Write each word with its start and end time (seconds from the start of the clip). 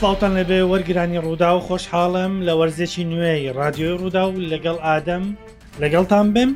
سلااوان 0.00 0.34
لەبێ 0.40 0.60
وەرگرانی 0.72 1.20
ڕوودا 1.24 1.50
و 1.56 1.64
خۆشحاڵم 1.66 2.32
لە 2.46 2.52
وەرزێکی 2.58 3.04
نوێی 3.12 3.52
رادیۆی 3.60 3.98
ڕوودا 4.00 4.22
و 4.32 4.36
لەگەڵ 4.52 4.76
ئادەم 4.86 5.24
لەگەڵتان 5.82 6.26
بم 6.34 6.50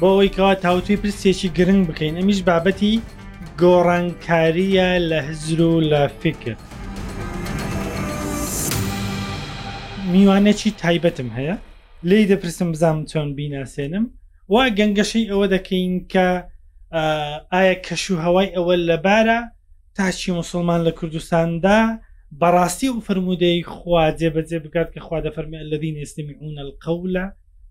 بۆ 0.00 0.08
ئەوەیەوە 0.14 0.52
تاوتوی 0.64 0.96
پرسێکی 1.02 1.48
گرنگ 1.56 1.82
بکەین 1.90 2.14
ئەمیش 2.20 2.40
بابەتی 2.48 2.94
گۆڕانکاریە 3.60 4.88
لە 5.10 5.18
هزر 5.28 5.60
و 5.70 5.74
لە 5.90 6.02
فکر 6.22 6.50
میوانێکی 10.12 10.70
تایبەتم 10.82 11.28
هەیە 11.36 11.56
لی 12.08 12.20
دەپرسم 12.30 12.68
بزانم 12.74 13.02
چۆن 13.10 13.28
بیناسێنم 13.36 14.04
وا 14.52 14.62
گەنگەشەی 14.78 15.30
ئەوە 15.30 15.46
دەکەین 15.54 15.92
کە 16.12 16.26
ئایا 17.52 17.74
کەش 17.86 18.04
و 18.10 18.16
هەوای 18.24 18.48
ئەوە 18.56 18.74
لەبارە 18.88 19.38
تاچی 19.96 20.30
مسلمان 20.40 20.80
لە 20.86 20.92
کوردستاندا 20.98 21.78
بەڕاستی 22.40 22.88
و 22.88 23.00
فرموودەی 23.06 23.62
خوا 23.72 24.04
جێبەجێ 24.18 24.58
بکات 24.64 24.88
کە 24.94 25.00
خوا 25.06 25.18
دەفەرمی 25.26 25.64
لەدین 25.72 25.96
ئێستمیعون 26.02 26.56
القەولە 26.64 27.24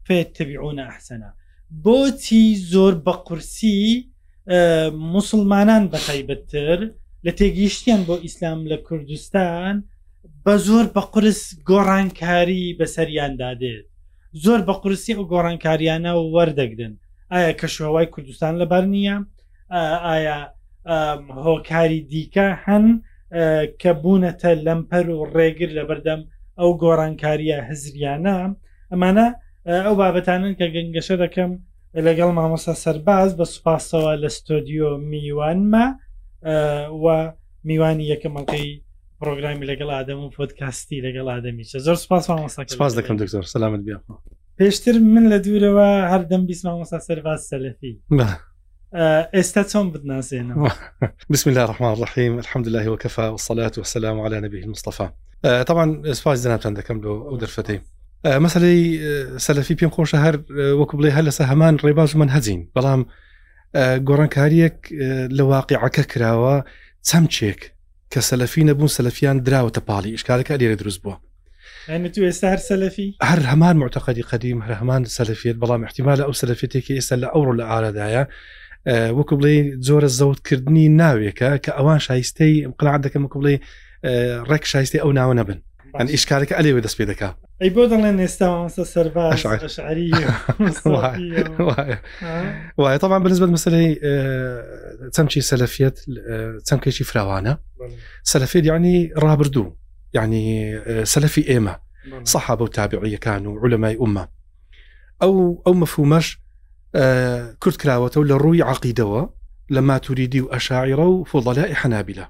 فێتەبیعونە 0.07 0.83
ئەحسەنا 0.91 1.31
بۆچی 1.85 2.45
زۆر 2.71 2.93
بە 3.05 3.13
قورسی 3.27 3.77
مسلمانان 5.15 5.83
بەتایبەتتر 5.93 6.79
لە 7.25 7.31
تێگەیشتیان 7.39 8.01
بۆ 8.07 8.15
ئیسلام 8.25 8.59
لە 8.71 8.77
کوردستان 8.87 9.75
بە 10.45 10.53
زۆر 10.67 10.85
بە 10.95 11.01
قرس 11.13 11.41
گۆڕانکاری 11.69 12.65
بەسەریاندادێت 12.79 13.85
زۆر 14.43 14.59
بە 14.67 14.73
قورسی 14.81 15.13
و 15.19 15.23
گۆڕانکاریانە 15.31 16.11
و 16.19 16.23
وەردەگرن 16.35 16.93
ئایا 17.31 17.51
کەشوهوای 17.59 18.07
کوردستان 18.13 18.53
لەبەر 18.61 18.83
نییە 18.93 19.15
ئایا 20.09 20.37
هۆکاری 21.45 22.01
دیکە 22.11 22.47
هەن 22.65 22.85
کە 23.81 23.91
بوونەتە 24.01 24.51
لەمپەر 24.65 25.05
و 25.09 25.17
ڕێگر 25.35 25.69
لە 25.77 25.83
بەردەم 25.89 26.21
ئەو 26.59 26.69
گۆڕانکاریە 26.83 27.57
هزریانە 27.69 28.37
ئەمانە 28.91 29.27
ئەو 29.85 29.93
بابەتانن 30.01 30.53
کە 30.59 30.67
گەنگەشە 30.75 31.15
دەکەم 31.23 31.51
لەگەڵ 32.07 32.29
مامۆسا 32.37 32.73
سەرباز 32.83 33.29
بە 33.39 33.45
سوپاسەوە 33.53 34.11
لە 34.23 34.29
ستۆدیۆ 34.37 34.91
میوانمە 35.11 35.85
و 37.03 37.05
میوانی 37.67 38.05
یەکەمەکەی 38.13 38.67
پرۆگرامی 39.19 39.67
لەگەڵ 39.71 39.89
ئادەم 39.95 40.19
و 40.23 40.33
پۆتکاستی 40.37 41.03
لەگەڵ 41.07 41.25
ئادەمیچە 41.31 41.77
زۆر 41.87 41.97
سپاس 42.03 42.23
مامۆساپاس 42.31 42.93
دەکەم 42.99 43.15
دکتۆر 43.21 43.43
سلامت 43.55 43.81
بیا 43.87 43.97
پێشتر 44.59 44.95
من 45.13 45.23
لە 45.31 45.37
دوورەوە 45.45 45.89
هەردەم 46.11 46.41
بیست 46.49 46.63
مامۆسا 46.67 46.97
سەرباز 47.07 47.41
سەلەفی. 47.49 47.93
ئێستا 49.35 49.63
چۆن 49.71 49.91
بدنازێنەوە 49.93 50.71
بسم 51.29 51.49
الله 51.49 51.65
ڕحمان 51.67 51.93
ڕحیم 52.03 52.37
الحمد 52.45 52.67
الله 52.67 52.95
وەکەفا 52.97 53.37
وسەلات 53.37 53.77
وسلام 53.77 54.19
على 54.21 54.39
نبی 54.39 54.63
مستەفا 54.65 55.05
طبعا 55.47 56.13
سپاس 56.13 56.43
دەناتان 56.47 56.79
دەکەم 56.79 56.97
لە 57.03 57.07
ئەو 57.29 57.37
دەرفەتەی 57.43 57.79
مەسلەی 58.43 58.79
سەلەفی 59.45 59.75
پێم 59.79 59.91
خۆشە 59.95 60.15
هەر 60.25 60.35
وەکو 60.79 60.97
بڵێ 60.97 61.11
هەر 61.11 61.23
لەسە 61.31 61.41
هەمان 61.51 61.77
ڕێباز 61.85 62.15
من 62.15 62.29
هەزین 62.35 62.67
بەڵام 62.75 63.01
گۆڕانکاریەک 64.07 64.77
لە 65.37 65.43
واقعەکە 65.53 66.03
کراوە 66.11 66.55
چەمچێک 67.09 67.59
کە 68.13 68.19
سەلەفی 68.29 68.63
نەبوون 68.69 68.91
سەلەفیان 68.97 69.37
دراوەتە 69.47 69.81
پاڵی 69.87 70.15
شکارەکە 70.21 70.51
لێرە 70.59 70.77
دروست 70.81 71.01
بووە 71.03 71.17
تو 72.13 72.21
ئێستا 72.31 72.47
هەر 72.53 72.59
سەلفی 72.69 73.15
هەر 73.29 73.39
هەمان 73.51 73.75
مرتقدی 73.83 74.21
قدیم 74.21 74.57
هەر 74.61 74.73
هەمان 74.81 75.03
سەلفیت 75.17 75.55
بەڵام 75.63 75.81
احتیمال 75.83 76.17
لە 76.21 76.25
ئەو 76.27 76.33
سەلفێتێکی 76.41 76.93
ئێستا 76.99 77.15
لە 77.23 77.27
ئەوڕۆ 77.33 77.53
لە 77.59 77.63
ئارادایە 77.69 78.23
وەکو 78.85 79.37
بڵێ 79.39 79.55
زۆرە 79.87 80.07
زەوتکردنی 80.19 80.87
ناوێکە 80.99 81.51
کە 81.63 81.71
ئەوان 81.77 81.99
شایستەی 82.05 82.55
قلا 82.79 82.95
دەکەمەکو 83.05 83.37
بڵێ 83.41 83.55
ڕێک 84.49 84.63
شایستی 84.71 84.97
ئەو 85.01 85.11
ناوە 85.19 85.33
نەبن 85.39 85.59
ئەن 85.99 86.07
ئیشکارەکە 86.13 86.53
ئەلێوێ 86.57 86.81
دەست 86.85 86.97
پێ 86.99 87.05
دەکا 87.11 87.29
ئەی 87.61 87.69
بۆ 87.75 87.83
دەڵێن 87.91 88.17
ئێستا 88.21 88.47
وایە 92.81 92.97
تاوان 93.01 93.21
بنسبت 93.25 93.49
مەسلەی 93.57 93.87
چەمچی 95.15 95.41
سەلفیت 95.51 95.97
چەمکێکی 96.67 97.03
فراوانە 97.09 97.53
سەلفێت 98.31 98.63
یعنی 98.71 98.95
ڕابردوو 99.23 99.67
یعنی 100.15 100.43
سەلفی 101.13 101.43
ئێمە 101.49 101.73
سەحاب 102.31 102.59
و 102.61 102.67
تابعیەکان 102.75 103.43
و 103.47 103.53
عولەمای 103.63 103.95
ئومە 104.01 104.23
ئەو 105.21 105.33
ئەو 105.65 105.75
مەفومەش 105.81 106.27
کورت 107.59 107.77
کراوەتەوە 107.83 108.23
لە 108.31 108.35
ڕووی 108.43 108.65
عقیدەوە 108.71 109.21
لە 109.73 109.77
ماتوریدی 109.87 110.41
و 110.43 110.49
ئەشاعرە 110.53 110.99
و 111.11 111.25
فۆڵەلای 111.29 111.75
حەنابیلە 111.83 112.25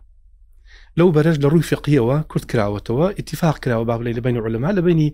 لەو 0.97 1.09
بەرەش 1.15 1.35
لە 1.43 1.47
ڕووی 1.53 1.65
فقیەوە 1.71 2.17
کورت 2.31 2.45
کراوەتەوە 2.51 3.07
اتفاق 3.19 3.57
کراوە 3.63 3.85
باڵی 3.89 4.15
لە 4.15 4.19
بین 4.21 4.35
ڕلەما 4.45 4.71
لە 4.77 4.81
بینی 4.87 5.13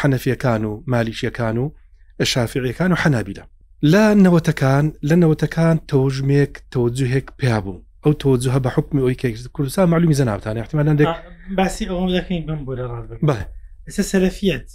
حەنەفیەکان 0.00 0.62
و 0.64 0.72
مالیشیەکان 0.92 1.56
و 1.58 1.66
شافعیەکان 2.32 2.90
و 2.92 2.96
حەنابیلە 3.02 3.44
لە 3.92 4.04
نەوەتەکان 4.24 4.84
لە 5.08 5.14
نەوەتەکان 5.22 5.76
تۆژمێک 5.92 6.52
تۆجوهێک 6.74 7.26
پیا 7.38 7.60
بوو 7.60 7.84
ئەو 8.04 8.12
تۆجوهە 8.22 8.60
بە 8.64 8.68
حکمی 8.76 9.00
ئەوی 9.04 9.14
کە 9.20 9.48
کوردستان 9.52 9.88
معلومی 9.88 10.14
زەناوتان 10.14 10.56
احتیمالندێک 10.56 11.08
باسی 11.56 11.84
ئەوم 11.88 12.06
دەکەین 12.16 12.46
بم 12.48 12.60
بۆ 12.66 12.76
لە 12.78 12.84
ڕات 12.90 13.08
بە 13.28 13.36
سەرەفیەت 14.10 14.68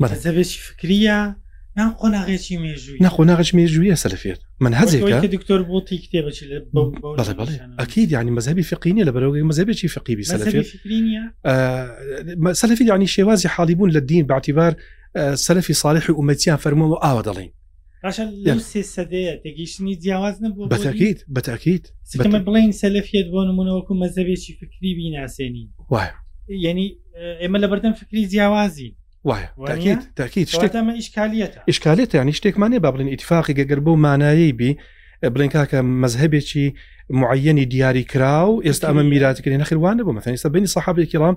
بەێکی 0.00 0.58
فکریە 0.68 1.20
قۆناغێکی 1.76 2.56
مێژووی 2.64 2.98
نەخۆ 3.04 3.20
ناغش 3.30 3.50
مێژوویە 3.56 3.96
سەرفێت 4.02 4.38
من 4.62 4.72
هەزێکە 4.80 5.16
دکتۆر 5.36 5.60
بۆتی 5.70 5.98
کتێبێ 6.04 6.32
ئەکیید 7.80 8.08
ینی 8.18 8.32
مەذهبی 8.38 8.64
فقینی 8.70 9.04
لە 9.06 9.12
بەرەوەی 9.14 9.46
مەذهبێکی 9.50 9.88
فقیبی 9.94 10.24
سەلفێت 10.30 10.66
سەلفی 12.60 12.84
ینی 12.94 13.06
شێوازی 13.14 13.48
حاڵی 13.54 13.74
بوون 13.78 13.90
لە 13.96 14.00
دین 14.10 14.26
باعتیبار 14.30 14.72
سەلفی 15.46 15.74
ساڵحی 15.82 16.12
ئومەتیان 16.18 16.58
فەرمەوە 16.64 16.96
ئاوە 17.04 17.22
دەڵین 17.28 17.50
تێگەیشتنی 19.44 19.94
جیاواز 20.02 20.36
نبوو 20.44 20.68
بەتەکییت 20.72 21.18
بەتەکییت 21.36 21.84
بڵین 22.46 22.72
سەلفێت 22.82 23.26
بۆ 23.32 23.40
نمونەوەکو 23.50 23.92
مەذهبێکی 24.02 24.52
فکری 24.60 24.90
بیناسێنی 24.98 25.64
وای 25.90 26.08
یعنی 26.66 26.86
ئێمە 27.42 27.56
لە 27.62 27.68
بەردەم 27.70 27.94
فکری 28.00 28.22
جیاوازی 28.32 28.96
وایە 29.26 29.98
تاکییت 30.16 30.48
شتێکمە 30.54 30.92
ئیشکالێت 31.00 31.52
ئیشکالێت 31.70 32.10
ینی 32.14 32.32
شتێکمانێ 32.38 32.78
با 32.84 32.90
بڵین 32.96 33.06
ئیتفاقی 33.12 33.54
گەگەر 33.58 33.78
بۆ 33.86 33.92
مانایی 34.04 34.52
بی 34.58 34.70
بڵین 35.34 35.50
کاکە 35.56 35.78
مەزهبێکی 36.02 36.66
معەنی 37.20 37.64
دیاری 37.72 38.04
کرا 38.12 38.36
و 38.52 38.62
ئێستا 38.66 38.84
ئەمە 38.90 39.02
میراتکردین 39.12 39.60
نەخیروانە 39.64 40.02
بۆ 40.06 40.12
مەتەن 40.16 40.32
ئستا 40.36 40.48
بینی 40.54 40.66
سەحابێکی 40.74 41.18
ڕام 41.22 41.34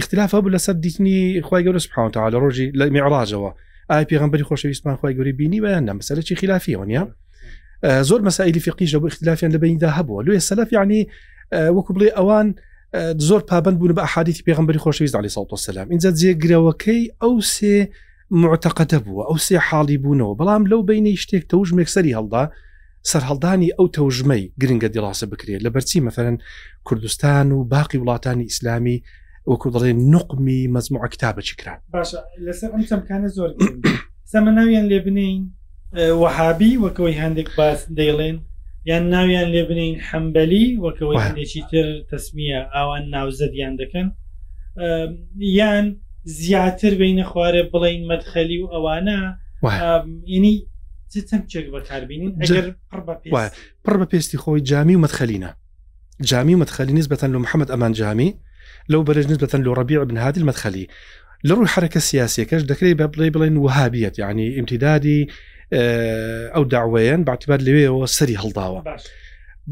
اختلافە 0.00 0.36
بوو 0.42 0.52
لەسەر 0.56 0.74
دیتنی 0.84 1.20
خی 1.48 1.62
گەورە 1.66 1.80
سپاونتا 1.86 2.22
لە 2.32 2.36
ڕۆژی 2.42 2.68
لە 2.78 2.84
میعراجەوە 2.94 3.50
ئای 3.90 4.04
پێغمبەری 4.10 4.44
خۆشەویستمان 4.48 4.94
خی 5.00 5.14
گەوری 5.16 5.32
بینی 5.40 5.60
بەیاندا 5.64 5.92
مەسەرەی 5.98 6.38
خلافیەوە 6.40 6.84
نیە 6.90 7.02
زۆر 8.08 8.20
مەسائلی 8.28 8.60
فقیش 8.66 8.92
بۆ 9.02 9.06
اختلافیان 9.12 9.50
لە 9.54 9.58
بینیدا 9.62 9.90
هەبووە 9.98 10.22
لێ 10.26 10.32
سەلف 10.48 10.68
یعنی 10.78 11.00
وەکو 11.76 11.90
بڵێ 11.96 12.08
ئەوان 12.18 12.48
زۆر 13.18 13.40
پابند 13.40 13.78
بوون 13.78 13.94
بە 13.94 14.08
حادیتی 14.14 14.42
پێغمبری 14.42 14.78
خۆشویست 14.78 15.14
علی 15.16 15.28
ساوت 15.28 15.54
سلام 15.54 15.88
اینجا 15.90 16.10
جێگرەوەکەی 16.10 17.02
ئەو 17.22 17.34
سێ 17.54 17.76
معتەقەتە 18.42 18.98
بووە 19.04 19.22
ئەو 19.28 19.38
سێ 19.46 19.56
حاڵی 19.68 19.98
بوونەوە 20.02 20.34
بەڵام 20.40 20.62
لەو 20.70 20.80
بینەی 20.88 21.16
شتێک 21.22 21.44
تەوژمێک 21.50 21.88
سەری 21.94 22.14
هەڵدا 22.18 22.44
سەررهڵدانی 23.10 23.70
ئەو 23.78 23.86
تەوژمەی 23.96 24.42
گرنگە 24.62 24.88
دیڕاستە 24.94 25.24
بکرێت 25.32 25.60
لە 25.66 25.70
بەرچی 25.74 26.04
مەفەرەن 26.06 26.36
کوردستان 26.86 27.46
و 27.52 27.58
باقی 27.72 27.98
وڵاتانی 28.02 28.44
ئیسلامی 28.48 28.98
وەکو 29.50 29.68
دەڵێ 29.74 29.92
نقمی 30.12 30.60
مەزموع 30.74 31.06
کتابە 31.14 31.42
چیکران 31.48 31.78
باشە 31.94 32.18
لەسەر 32.46 32.70
ئەم 32.74 32.82
چەمکانە 32.90 33.28
زۆر 33.36 33.50
سەمەناویان 34.32 34.84
لێ 34.90 34.98
بنین 35.06 35.40
وەهابی 36.20 36.72
وەکەوەی 36.84 37.16
هەندێک 37.22 37.48
باس 37.58 37.80
دەیڵێن 37.98 38.36
یان 38.84 39.10
ناویان 39.10 39.48
لێ 39.52 39.62
بنین 39.68 40.00
حەمبەلی 40.08 40.66
وەکەوەیەکی 40.84 41.62
تر 41.70 41.86
تەسمیە 42.10 42.58
ئەوان 42.74 43.04
ناوزەدیان 43.14 43.74
دەکەن 43.80 44.08
یان 45.58 46.00
زیاتر 46.24 46.92
بینە 47.00 47.22
خوارێ 47.30 47.62
بڵین 47.72 48.02
مەدخەلی 48.12 48.58
و 48.62 48.66
ئەوانە 48.74 49.18
ینی 50.26 50.66
چم 51.30 51.42
چێک 51.52 51.66
بەکاربیین 51.72 52.36
پڕ 53.84 53.96
بە 54.02 54.06
پێستی 54.12 54.38
خۆی 54.38 54.60
جامی 54.70 54.96
و 54.96 55.06
مەدخەلینە 55.06 55.50
جامی 56.30 56.54
مەدخەلی 56.62 56.92
نیست 56.98 57.12
بەەن 57.14 57.30
لە 57.34 57.38
محەممەد 57.44 57.70
ئەمان 57.70 57.92
جامی 57.92 58.34
لەو 58.92 59.02
بەرج 59.08 59.26
نیست 59.30 59.42
بەەن 59.44 59.62
لە 59.66 59.72
ڕبیع 59.78 60.04
بنهادی 60.10 60.42
مەدخەلی 60.50 60.86
لە 61.48 61.52
ڕووی 61.56 61.70
حرەکە 61.74 62.00
سیاسەکەش 62.08 62.62
دەکرێت 62.70 62.96
بە 63.00 63.06
بڵێ 63.12 63.28
بڵێن 63.34 63.56
وهابیت 63.58 64.14
یعنی 64.22 64.46
امتدادی 64.58 65.20
ئەو 66.54 66.62
داوەیەن 66.72 67.22
باعتیبات 67.26 67.60
لەوێەوە 67.66 68.06
سەری 68.16 68.36
هەڵداوە 68.42 68.80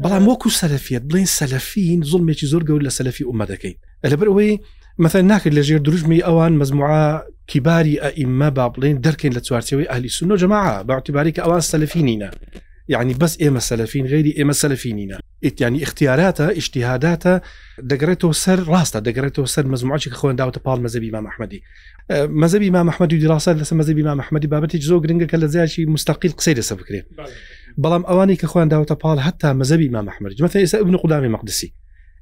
بەڵام 0.03 0.23
وەکو 0.31 0.49
سەلفیت 0.61 1.03
بڵین 1.09 1.27
سەلفین 1.39 1.99
زڵمێکی 2.11 2.45
زۆر 2.51 2.63
گەور 2.69 2.81
لە 2.87 2.91
سەلفی 2.97 3.25
ئومە 3.29 3.45
دەکەین 3.51 3.75
لەبەر 4.11 4.27
ئەوەی 4.31 4.59
مەثل 5.03 5.21
ناکرد 5.31 5.53
لە 5.59 5.63
ژێر 5.67 5.81
دروژمی 5.85 6.25
ئەوان 6.27 6.53
مەزموعا 6.61 7.05
کیباری 7.51 7.99
ئەئیممە 8.03 8.49
با 8.57 8.65
بڵێن 8.73 8.97
دەکەین 9.05 9.33
لە 9.37 9.41
چوارچەوەی 9.47 9.89
ئەلی 9.91 10.09
سنۆ 10.17 10.35
جەماع 10.41 10.65
باعتیباری 10.89 11.33
کە 11.35 11.41
ئەوان 11.45 11.61
سەلفی 11.71 12.03
نینە 12.07 12.29
یعنی 12.91 13.13
بەس 13.21 13.35
ئێمە 13.43 13.59
سەلفین 13.69 14.05
غێری 14.11 14.33
ئێمە 14.39 14.53
سەلفینینە 14.63 15.17
ئیتیانی 15.45 15.79
اختیاراتە 15.85 16.45
ئیشتیهاداتە 16.57 17.33
دەگرێتەوە 17.91 18.33
سەر 18.43 18.59
ڕاستە 18.71 18.99
دەگرێتەوە 19.07 19.47
سەر 19.55 19.65
مەزمعچی 19.73 20.09
خوێنداوتە 20.19 20.59
پاڵ 20.65 20.79
مەزەبی 20.85 21.09
ما 21.15 21.19
مححمەدی 21.27 21.59
مەزەبی 22.43 22.69
ما 22.75 22.81
مححمەدی 22.89 23.15
دیڕاستە 23.21 23.51
لەسە 23.61 23.73
مەزەبی 23.81 24.03
ما 24.09 24.13
مححمەدی 24.21 24.47
بابەتی 24.53 24.79
زۆ 24.89 24.95
گرنگگە 25.03 25.27
کە 25.31 25.37
لە 25.43 25.47
زیاشی 25.53 25.83
مستەقیل 25.95 26.31
قسەی 26.39 26.55
لەسە 26.59 26.73
بکرێت 26.79 27.05
بەڵام 27.83 28.03
ئەوانی 28.09 28.35
کە 28.41 28.47
خوێنداوتە 28.51 28.95
پاڵ 29.03 29.17
هەتا 29.27 29.49
مەزەبی 29.61 29.87
ما 29.95 30.01
مححمەرج 30.07 30.37
مەتە 30.45 30.57
ئێستا 30.63 30.77
ابن 30.83 30.95
قودامی 31.01 31.29
مەقدسی 31.35 31.69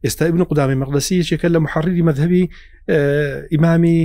ئێستا 0.07 0.21
ابن 0.27 0.43
قدامی 0.49 0.75
مەقدسی 0.85 1.15
یەکێکە 1.21 1.47
لە 1.55 1.59
محڕری 1.67 2.01
مذهبی 2.09 2.43
ئیمامی 3.51 3.99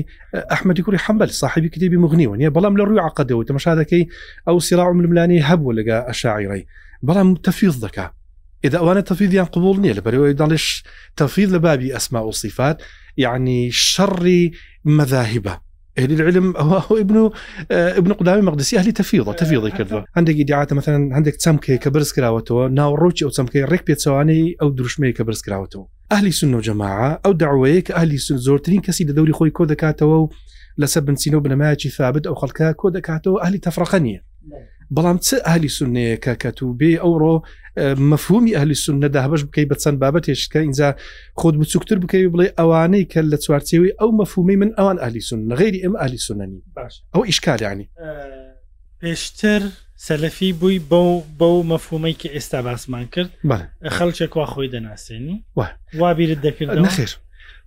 ئەحمەدی 0.52 0.80
کوری 0.86 0.98
حمبل 1.04 1.28
صاحبی 1.40 1.68
کتێبی 1.74 1.98
مغنیوە 2.04 2.36
نیە 2.40 2.50
بەڵام 2.56 2.74
لە 2.78 2.82
ڕووی 2.88 3.00
عقدەوە 3.08 3.44
تەمەشا 3.48 3.72
دەکەی 3.80 4.04
ئەو 4.46 4.56
سیرا 4.66 4.84
عململانی 4.88 5.40
هەبوو 5.48 5.74
لەگە 5.78 5.98
ئەشاعیڕی 6.08 6.62
بەڵام 7.08 7.28
تەفیز 7.44 7.74
دەکا 7.84 8.06
ئێدا 8.64 8.78
ئەوانە 8.80 9.02
تەفیدیان 9.10 9.48
قوبول 9.54 9.76
نییە 9.82 9.94
لە 9.98 10.02
بەرەوەی 10.06 10.38
داڵش 10.40 10.64
تەفید 11.18 11.48
لە 11.54 11.58
بابی 11.66 11.92
ئەسما 11.96 12.20
و 12.28 12.32
صفات 12.42 12.78
یعنی 13.24 13.58
شەڕی 13.90 14.42
مەذاهبە 14.98 15.54
اهل 15.98 16.12
العلم 16.12 16.54
هو 16.56 16.96
ابن 16.96 17.30
ابن 17.70 18.12
قدامي 18.12 18.42
مقدسي 18.42 18.78
اهلي 18.78 18.92
تفيضه 18.92 19.32
تفيضه 19.32 19.68
كردو 19.70 20.02
عندك 20.16 20.34
ادعاءات 20.36 20.72
مثلا 20.72 21.14
عندك 21.14 21.34
تمكي 21.34 21.78
كبرس 21.78 22.12
كراوتو 22.12 22.68
ناو 22.68 22.94
روتشي 22.94 23.24
او 23.24 23.30
تمكي 23.30 23.64
ريك 23.64 23.86
بيت 23.86 23.98
سواني 23.98 24.56
او 24.62 24.70
دروشمي 24.70 25.12
كبرس 25.12 25.42
كراوتو 25.42 25.84
اهلي 26.12 26.30
سنه 26.30 26.56
وجماعه 26.56 27.20
او 27.26 27.32
دعوه 27.32 27.82
اهلي 27.94 28.16
سن 28.18 28.36
زورترين 28.36 28.80
كسي 28.80 29.04
دوري 29.04 29.32
خوي 29.32 29.50
كو 29.50 29.64
دكاتو 29.64 30.28
لەسەر 30.82 31.00
بنچینە 31.06 31.34
و 31.34 31.40
بنەمایکی 31.44 31.88
ثابت 31.96 32.26
ئەو 32.28 32.34
خەڵکە 32.40 32.66
کۆ 32.80 32.86
دەکاتەوە 32.96 33.36
ئەهلی 33.44 33.60
تەفرەقە 33.66 33.94
نیە 34.06 34.20
بەڵام 34.94 35.18
چ 35.26 35.28
ئەهلی 35.46 35.68
سنەیەکە 35.78 36.32
کە 36.44 36.50
تو 36.58 36.74
بێ 36.80 36.98
ئەوڕۆ 37.02 37.34
مەفهومی 38.10 38.54
ئەهلی 38.54 38.72
سون 38.84 38.96
نەداهبش 39.08 39.42
بکەی 39.46 39.66
بە 39.70 39.76
چەند 39.82 39.98
بابەتێشکە 40.02 40.56
اینجا 40.66 40.88
خۆت 41.40 41.54
بچووکتر 41.60 41.96
بکەی 42.02 42.30
بڵێ 42.32 42.46
ئەوانەی 42.58 43.04
کە 43.12 43.18
لە 43.32 43.36
چوارچێوی 43.44 43.92
ئەو 44.00 44.10
مەفهومی 44.18 44.56
من 44.62 44.70
ئەوان 44.78 44.98
ئەهلی 45.02 45.20
سون 45.28 45.40
غێری 45.58 45.80
ئەم 45.84 45.94
ئەلی 46.02 46.18
سونەنی 46.26 46.60
باش 46.76 46.94
ئەو 47.14 47.22
ئیشکاریانی 47.28 47.86
پێشتر 49.00 49.62
سەلەفی 50.06 50.52
بووی 50.60 50.78
بەو 50.90 51.10
بەو 51.40 51.56
مەفهومەی 51.72 52.14
کە 52.20 52.28
ئێستا 52.36 52.58
باسمان 52.66 53.06
کرد 53.14 53.30
خەڵچێک 53.96 54.32
وا 54.36 54.46
خۆی 54.52 54.68
دەناسێنی 54.74 55.36
وابیرت 56.00 56.40
دەکرد 56.46 56.78
نخیر 56.86 57.12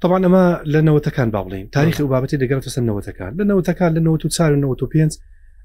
طبعا 0.02 0.20
ئەمە 0.26 0.44
لە 0.74 0.80
نەوەتەکان 0.88 1.30
با 1.36 1.42
بڵین 1.50 1.70
تاریخی 1.72 2.04
و 2.04 2.08
بابەتی 2.12 2.38
دەگەرتە 2.42 2.70
سەر 2.76 2.84
نەوەتەکان 2.90 3.32
لە 3.40 3.44
نەوەتەکان 3.50 3.92
لە 3.98 4.00
94 4.00 4.56
95 4.56 5.18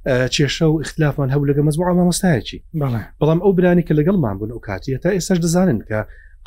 چێشە 0.09 0.63
و 0.67 0.81
اختلافان 0.81 1.29
هەو 1.35 1.43
لەگە 1.49 1.63
مەزمو 1.67 1.87
ئەمە 1.91 2.05
مەستایەکی 2.11 2.59
بەڵام 3.21 3.39
ئەو 3.45 3.53
برانی 3.59 3.83
کە 3.89 3.93
لەگەڵمان 3.99 4.35
بوون 4.39 4.51
و 4.53 4.61
کاتیە 4.69 4.99
تا 5.03 5.09
ئێستاش 5.17 5.39
دەزانن 5.45 5.79
کە 5.89 5.99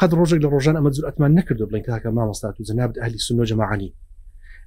قەت 0.02 0.12
ڕۆژێک 0.20 0.40
لە 0.46 0.50
ڕۆژان 0.54 0.76
ئەمە 0.78 0.90
زورەتمان 0.96 1.32
نکردو 1.38 1.68
بڵین 1.68 1.84
کاکە 1.90 2.10
مامەستات 2.18 2.56
و 2.60 2.64
زەنابد 2.70 2.98
ئەلی 3.04 3.20
سنۆ 3.28 3.44
جەماعانی 3.50 3.92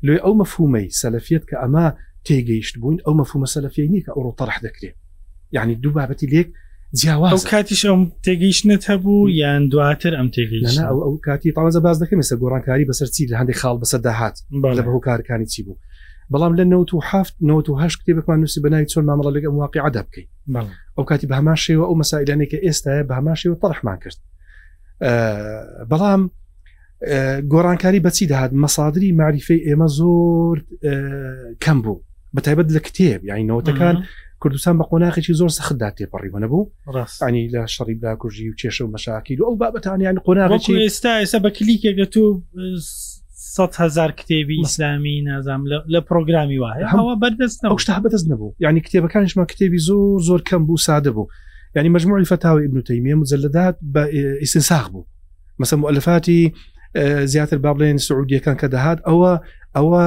لێ 0.07 0.17
ئەو 0.25 0.33
مەفهومەی 0.41 0.87
سەلفیت 1.01 1.45
کە 1.51 1.57
ئەما 1.63 1.87
تێگەیشت 2.29 2.75
بووین 2.81 2.99
ئەو 3.07 3.15
مەفهومە 3.21 3.47
سەلفی 3.55 3.89
نیکە 3.95 4.11
ئەوڕۆ 4.17 4.33
تەڕح 4.39 4.57
دەکرێت 4.67 4.97
یعنی 5.53 5.75
دوو 5.75 5.93
بابەتی 5.99 6.27
لێک 6.33 6.49
جیاواز 6.99 7.45
کاتیش 7.55 7.83
ئەم 7.91 8.03
تێگەیشتنت 8.25 8.83
هەبوو 8.91 9.29
یان 9.43 9.63
دواتر 9.73 10.13
ئەم 10.19 10.29
تێگەیشت 10.37 10.79
ئەو 11.05 11.15
کاتی 11.27 11.53
تازە 11.59 11.81
باز 11.87 11.97
دەکەم 12.03 12.19
ێستا 12.23 12.37
گۆڕانکاری 12.43 12.85
بەسەر 12.91 13.09
چی 13.15 13.23
لە 13.33 13.37
هەندێک 13.41 13.59
خاڵ 13.63 13.77
بەسەر 13.83 14.01
داهات 14.09 14.37
لە 14.79 14.83
بەهو 14.87 15.01
کارەکانی 15.07 15.47
چی 15.53 15.63
بوو 15.63 15.77
بەڵام 16.33 16.53
لە 16.57 16.61
1970 16.61 17.93
کتێبێکمان 18.01 18.39
نووسی 18.41 18.61
بەناوی 18.65 18.91
چۆن 18.95 19.05
مامەڵە 19.09 19.29
لەگەم 19.37 19.53
واقعی 19.61 19.83
عدا 19.87 20.03
بکەین 20.07 20.27
ئەو 20.99 21.05
کاتی 21.11 21.27
بە 21.27 21.31
هەماشەوە 21.41 21.85
ئەو 21.89 21.95
مەسایلانێککە 22.03 22.59
ئێستاە 22.67 23.03
بە 23.09 23.15
هەماشەوە 23.19 23.57
تەرحمان 23.63 23.99
کرد 24.03 24.19
بەڵام 25.91 26.23
گۆڕانکاری 27.53 28.01
بەچی 28.07 28.25
داهات 28.31 28.53
مەسادری 28.65 29.11
معریفەی 29.21 29.65
ئێمە 29.69 29.89
زۆر 29.99 30.57
کەم 31.65 31.79
بوو 31.85 31.99
بەتایبەت 32.37 32.69
لە 32.77 32.81
کتێب 32.87 33.21
یاینەوەتەکان 33.31 33.97
کوردستان 34.43 34.77
بە 34.81 34.85
قۆناخێکی 34.91 35.35
زۆر 35.41 35.51
سەخدا 35.59 35.89
تێپەڕیوەە 35.99 36.47
بوو 36.53 36.71
ڕاستانی 36.97 37.51
لە 37.55 37.61
شەڕی 37.77 37.95
بلاکوژی 38.01 38.51
و 38.51 38.55
کێشە 38.61 38.81
و 38.81 38.93
مەشاکی 38.97 39.35
و 39.41 39.45
ئەو 39.49 39.55
بابەتانیان 39.63 40.17
قۆناغێکی 40.27 40.73
ئێستا 40.85 41.13
ئێستا 41.21 41.39
بە 41.45 41.51
کلیکێکگە 41.57 42.07
تو 42.13 42.25
هزار 43.79 44.11
کتێبی 44.19 44.59
ئسلامی 44.65 45.17
نازام 45.29 45.63
لە 45.95 46.01
پرۆگرامی 46.09 46.59
وایە 46.65 46.87
هەوا 46.95 47.15
بەردەست 47.23 47.81
شتا 47.83 47.97
بەدەست 48.05 48.27
نەبوو 48.31 48.51
ینی 48.61 48.81
کتێبەکانشمە 48.87 49.45
کتێبی 49.53 49.79
زۆر 49.89 50.21
زۆر 50.29 50.41
کەم 50.51 50.63
بوو 50.67 50.77
سادە 50.87 51.09
بوو 51.15 51.27
ینی 51.77 51.89
مجموعی 51.89 52.25
فتاوی 52.25 52.69
ابنوتەیمیە 52.69 53.15
مزلدات 53.23 53.77
بە 53.95 54.01
ئیسساخ 54.41 54.89
بوو 54.91 55.07
مەسە 55.63 55.73
مؤلفاتی 55.73 56.53
زیاتر 57.25 57.59
با 57.59 57.75
بڵێن 57.75 57.97
سعودیەکان 58.01 58.57
کە 58.61 58.67
دەهات 58.75 58.99
ئەوە 59.09 59.33
ئەوە 59.77 60.05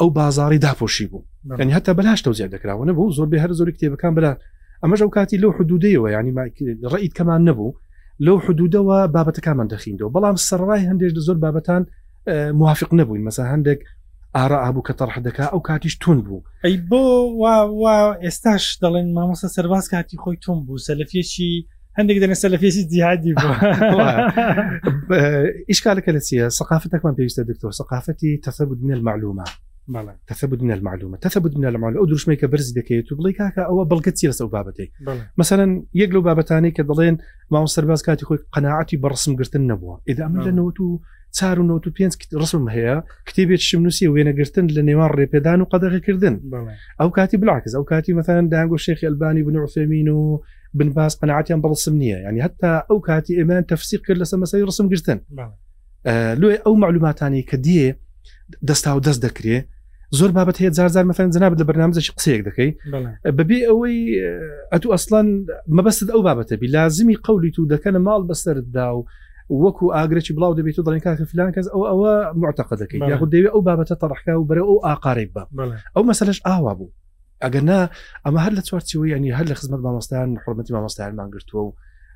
ئەو 0.00 0.10
بازاری 0.10 0.58
داپۆشی 0.64 1.06
بوو 1.10 1.24
ینی 1.60 1.72
هەتا 1.74 1.92
بەلاشتە 1.98 2.28
زیاد 2.38 2.50
دەکراوە 2.56 2.84
نەبوو 2.90 3.12
زۆر 3.16 3.28
بێ 3.32 3.38
هەر 3.44 3.52
زۆری 3.58 3.72
کتێبەکان 3.76 4.12
بلا 4.16 4.36
ئەمەش 4.84 5.00
ئەو 5.04 5.08
کاتی 5.16 5.36
لەو 5.42 5.50
حدودەیەوە 5.58 6.08
ینی 6.18 6.32
ڕیت 6.92 7.12
کەمان 7.18 7.42
نەبوو 7.48 7.70
لەو 8.26 8.36
حدودەوە 8.46 8.98
بابەتەکانمان 9.14 9.68
دەخینەوە 9.72 10.10
بەڵام 10.14 10.36
سەرڕای 10.48 10.82
هەندێک 10.90 11.12
زۆر 11.26 11.36
بابەتان 11.44 11.82
موافق 12.28 12.92
نەبووین 12.94 13.24
مەسا 13.30 13.38
هەندێک 13.52 13.80
ئارا 14.36 14.58
ئابوو 14.64 14.82
کە 14.88 14.92
تەڕح 14.98 15.16
دەکا 15.26 15.44
ئەو 15.50 15.60
کاتیش 15.68 15.94
تون 16.02 16.18
بوو 16.26 16.42
ئەی 16.64 16.74
بۆ 16.88 17.04
ئێستاش 18.24 18.64
دەڵێن 18.82 19.06
مامۆسە 19.16 19.48
سەرباز 19.56 19.84
کاتی 19.92 20.16
خۆی 20.22 20.36
تون 20.44 20.58
بوو 20.66 20.78
سەلفێکی 20.86 21.48
هەندێک 21.98 22.18
دەنە 22.22 22.34
سەلفێکی 22.42 22.84
دیهادی 22.90 23.32
بوو 23.40 23.54
ئیشکالەکە 25.70 26.10
لە 26.16 26.20
چیە 26.26 26.46
سەقافتەکمان 26.58 27.14
پێویستە 27.18 27.42
دکتۆر 27.50 27.72
سەقافەتی 27.80 28.30
تەسەبوو 28.46 28.76
منە 28.82 29.00
معلومە 29.08 29.44
تەثبت 30.28 30.60
من 30.62 30.70
المعلومە 30.70 31.16
تەثبت 31.24 31.52
من 31.56 31.64
المعلومە 31.64 31.96
ئەو 31.98 32.06
دروشمەی 32.10 32.36
کە 32.40 32.44
برزی 32.52 32.72
دەکەیت 32.80 33.06
و 33.12 33.16
بڵی 33.18 33.34
کاکە 33.40 33.62
ئەوە 33.68 33.84
بەڵگە 33.90 34.12
چیرەسە 34.18 34.40
و 34.44 34.48
بابەتی 34.54 34.88
مثلەن 35.40 35.70
یەک 35.94 36.10
لەو 36.14 36.22
بابەتانی 36.28 36.70
کە 36.76 36.82
دەڵێن 36.90 37.16
ماوە 37.52 37.66
سەرباز 37.74 38.00
کاتی 38.06 38.26
خۆی 38.28 38.38
قەنەعاتی 38.54 38.96
بەڕسم 39.04 39.32
گرتن 39.38 39.60
نەبووە 39.70 39.96
ئێدا 40.08 40.22
ئەمە 40.26 40.40
لە 40.46 40.50
90 40.80 41.00
چار 41.38 41.58
و 41.58 41.62
95 41.66 42.14
ڕسم 42.42 42.64
هەیە 42.74 42.94
کتێبێت 43.30 43.60
شمنووسی 43.68 44.06
وێنەگرتن 44.14 44.66
لە 44.76 44.80
نێوان 44.88 45.12
ڕێپێدان 45.18 45.58
و 45.62 45.66
قەدەغەکردن 45.72 46.34
ئەو 47.00 47.08
کاتی 47.16 47.36
بلاکز 47.42 47.72
ئەو 47.76 47.84
کاتی 47.90 48.12
مثلەن 48.18 48.46
داگو 48.52 48.76
شێخی 48.84 49.06
ئەلبانی 49.08 49.42
بنوفێمین 49.46 50.08
و 50.16 50.20
بنباس 50.78 51.12
قەنعاتیان 51.20 51.60
بەڵسم 51.64 51.94
نییە 52.00 52.18
ینی 52.28 52.42
هەتا 52.46 52.70
ئەو 52.90 52.98
کاتی 53.08 53.32
ئێمان 53.38 53.62
تەفسیق 53.72 54.00
کرد 54.06 54.18
لە 54.22 54.26
سەمەسەی 54.32 54.64
ڕسم 54.70 54.86
گرتن 54.92 55.18
لێ 56.40 56.54
ئەو 56.64 56.74
معلوماتانی 56.82 57.42
کە 57.50 57.56
دیێ 57.66 57.88
دەستا 58.68 58.90
و 58.96 59.00
دەست 59.06 59.20
دەکرێ 59.26 59.58
زۆر 60.18 60.30
بابەت 60.38 60.56
هەیە 60.60 60.72
زارزار 60.78 61.04
مەفەن 61.10 61.28
زناب 61.36 61.52
لە 61.60 61.64
بەنامزەش 61.70 62.08
قسەیەک 62.16 62.42
دەکەی 62.48 62.70
بەبێ 63.38 63.58
ئەوەی 63.68 63.98
ئەتو 64.72 64.88
ئەسلان 64.94 65.28
مەبەست 65.76 66.08
ئەو 66.14 66.20
بابەتە 66.28 66.54
بی 66.60 66.66
لازمی 66.74 67.14
قولی 67.26 67.50
تو 67.56 67.62
دەکەنە 67.72 68.00
ماڵ 68.06 68.20
بەسەردا 68.30 68.86
و 68.96 69.00
وەکو 69.50 69.92
ئاگرێکی 69.94 70.32
بڵاو 70.36 70.56
دەبێت 70.58 70.76
و 70.78 70.84
دڵێن 70.86 71.00
کاکە 71.04 71.22
فلان 71.32 71.50
کەس 71.56 71.66
ئەو 71.72 71.82
ئەوە 71.90 72.12
معتەقە 72.42 72.76
دەکەیت 72.82 73.02
یاخود 73.10 73.30
دەوێت 73.32 73.52
ئەو 73.54 73.60
بابەتە 73.68 73.96
تەڕحکا 74.02 74.28
و 74.34 74.46
بەرە 74.48 74.62
ئەو 74.68 74.76
ئاقارێک 74.86 75.30
بە 75.36 75.42
ئەو 75.96 76.02
مەسەلش 76.10 76.38
ئاوا 76.46 76.72
بوو 76.78 76.92
ئەگەنا 77.44 77.80
ئەمە 78.24 78.40
هەر 78.44 78.52
لە 78.58 78.62
چوارچەوەی 78.68 79.10
ینی 79.14 79.34
هەر 79.38 79.46
لە 79.50 79.54
خزمەت 79.60 79.80
مامۆستایان 79.86 80.30
حرمەتی 80.44 80.72
مامۆستایانمان 80.76 81.28
گرتووە 81.34 81.62
و 81.66 81.72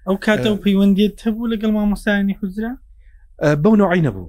ئەو 0.08 0.16
کاتە 0.26 0.48
و 0.54 0.60
پەیوەندێت 0.64 1.16
هەبوو 1.26 1.50
لەگەڵ 1.52 1.70
مامۆستایانی 1.78 2.38
حوزرا 2.42 2.72
بەو 3.62 3.74
نوعی 3.82 4.00
نەبوو 4.06 4.28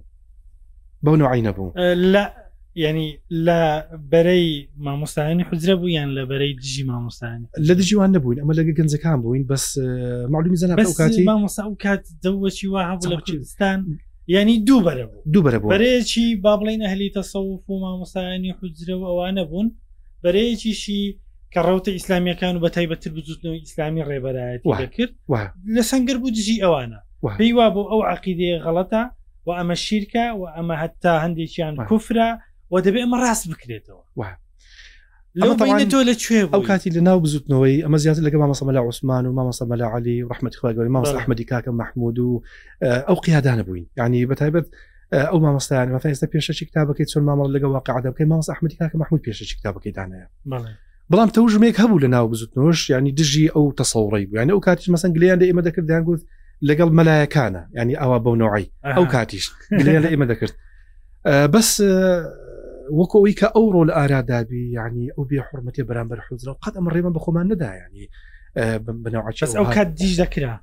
بەو 1.05 1.15
نوعی 1.21 1.41
نەبوو 1.47 1.69
لە 2.13 2.23
ینی 2.75 3.19
لە 3.31 3.61
بەرەی 4.11 4.69
مامۆستانی 4.85 5.43
حجرە 5.49 5.75
بوویان 5.79 6.09
لە 6.17 6.23
بەرەی 6.31 6.53
دژی 6.61 6.83
مامۆستانی 6.89 7.47
لە 7.67 7.73
دژیوان 7.79 8.09
نبووین 8.15 8.39
ئەمە 8.41 8.53
لەگە 8.59 8.73
گەنجەکان 8.79 9.21
بووین 9.21 9.47
بەس 9.47 9.65
معلومی 10.31 10.55
زەنا 10.61 10.75
کاتی 10.97 11.23
مامۆسا 11.31 11.63
و 11.67 11.75
کات 11.77 12.03
دەوەچی 12.25 12.65
وا 12.73 12.81
هەبوو 12.91 13.09
لە 13.11 13.17
کوردستان 13.25 13.77
ینی 14.27 14.59
دوو 14.59 14.81
بەرە 14.87 15.03
بوو 15.09 15.23
دوو 15.31 15.43
بەرە 15.51 15.55
بوو 15.59 15.71
بەرەیەکی 15.75 16.27
با 16.43 16.53
بڵین 16.59 16.81
هەلی 16.91 17.09
تەسەوف 17.17 17.61
و 17.69 17.75
مامۆستانی 17.85 18.55
حجرە 18.59 18.93
و 19.01 19.03
ئەوانە 19.09 19.43
بوون 19.49 19.67
بەرەیەکیشی 20.23 21.03
کە 21.53 21.59
ڕوتە 21.67 21.89
ئیسلامیەکان 21.97 22.55
و 22.57 22.61
بە 22.65 22.69
تایبەتر 22.75 23.11
بزوتنەوە 23.17 23.59
ئیسلامی 23.63 24.01
ڕێبەرایەت 24.09 24.61
کرد 24.97 25.13
لە 25.75 25.81
سنگەر 25.91 26.17
بوو 26.21 26.29
دژی 26.37 26.61
ئەوانە 26.63 26.99
پێی 27.39 27.53
وا 27.57 27.67
بۆ 27.75 27.81
ئەو 27.91 28.01
عقیدەیە 28.13 28.57
غەڵەتە 28.65 29.03
و 29.45 29.49
ئەمە 29.59 29.75
شیرکە 29.85 30.25
و 30.39 30.43
ئەمە 30.55 30.75
هەتا 30.83 31.13
هەندێکیان 31.25 31.75
کوفرە 31.89 32.29
و 32.71 32.81
دەبێ 32.85 32.99
ئەمە 33.05 33.17
ڕاست 33.23 33.45
بکرێتەوە 33.51 34.03
تۆ 35.91 35.97
لەکوێ 36.09 36.39
ئەو 36.53 36.61
کاتی 36.69 36.89
لە 36.91 36.97
ناو 37.07 37.19
بزوتنەوەی 37.25 37.83
ئەمە 37.85 37.95
زیاتر 38.03 38.21
لەگە 38.27 38.35
مامەسەمە 38.41 38.73
لە 38.75 38.77
عوسمان 38.85 39.25
و 39.25 39.35
مامەسەمە 39.51 39.77
لە 39.77 39.81
علی 39.95 40.15
ڕحمەتی 40.31 40.55
خواگەوری 40.61 40.93
ماس 40.95 41.09
ئەحمەدی 41.17 41.43
کاکە 41.51 41.67
مححمود 41.81 42.19
و 42.19 42.41
ئەو 43.07 43.15
قیادانە 43.25 43.63
بووین 43.65 43.85
ینی 43.97 44.25
بەتایبەت 44.27 44.65
ئەو 45.13 45.37
مامەستایان 45.45 45.87
مەفە 45.95 46.07
ئێستا 46.11 46.27
پێشەشی 46.35 46.65
کتابەکەی 46.69 47.05
چۆن 47.13 47.23
مامەڵ 47.27 47.49
لەگە 47.57 47.63
واقع 47.63 48.01
دەکەی 48.01 48.25
ماس 48.27 48.49
ئەحمەدی 48.49 48.75
کاکە 48.81 48.95
مححمود 48.97 49.21
پێشەشی 49.27 49.57
کتابەکەی 49.61 49.91
دانەیە 49.95 50.55
بەڵام 51.13 51.29
تەوژمێک 51.29 51.75
هەبوو 51.83 51.99
لە 52.03 52.07
ناو 52.15 52.25
بزوتنەوەش 52.33 52.89
ینی 52.89 53.11
دژی 53.11 53.47
ئەو 53.55 53.73
تەسەڵڕی 53.79 54.25
بوو 54.29 54.39
ینی 54.41 54.51
ئەو 54.55 54.59
کاتیش 54.59 54.87
مەسەن 54.95 55.11
گلیان 55.15 55.39
لە 55.39 55.45
ئێمە 55.49 55.61
دەکردیان 55.67 56.03
گوت 56.07 56.21
لەگەڵ 56.69 56.89
مەلایەکانە 56.99 57.61
ینی 57.77 57.95
ئەوە 58.01 58.17
بەو 58.25 58.35
نوعی 58.35 58.65
ئەو 58.97 59.05
کاتیش 59.13 59.45
لە 59.85 60.09
ئێمە 60.13 60.25
دەکرد 60.31 60.53
بەس 61.53 61.69
وەکو 62.99 63.17
ئەوی 63.19 63.33
کە 63.39 63.45
ئەوڕۆ 63.55 63.81
لە 63.89 63.93
ئارادابی 63.99 64.63
یعنی 64.77 65.03
ئەو 65.15 65.23
بێ 65.29 65.39
حرمەتی 65.47 65.83
بەرامبەر 65.89 66.19
حوزرا 66.25 66.53
قەت 66.63 66.73
ئەمە 66.77 66.89
ڕێمە 66.95 67.11
بەخۆمان 67.17 67.45
نەدا 67.51 67.71
ینی 67.83 68.05
بنەوەچ 69.05 69.39
ئەو 69.57 69.65
کات 69.75 69.87
دیش 69.99 70.13
دەکرا 70.21 70.53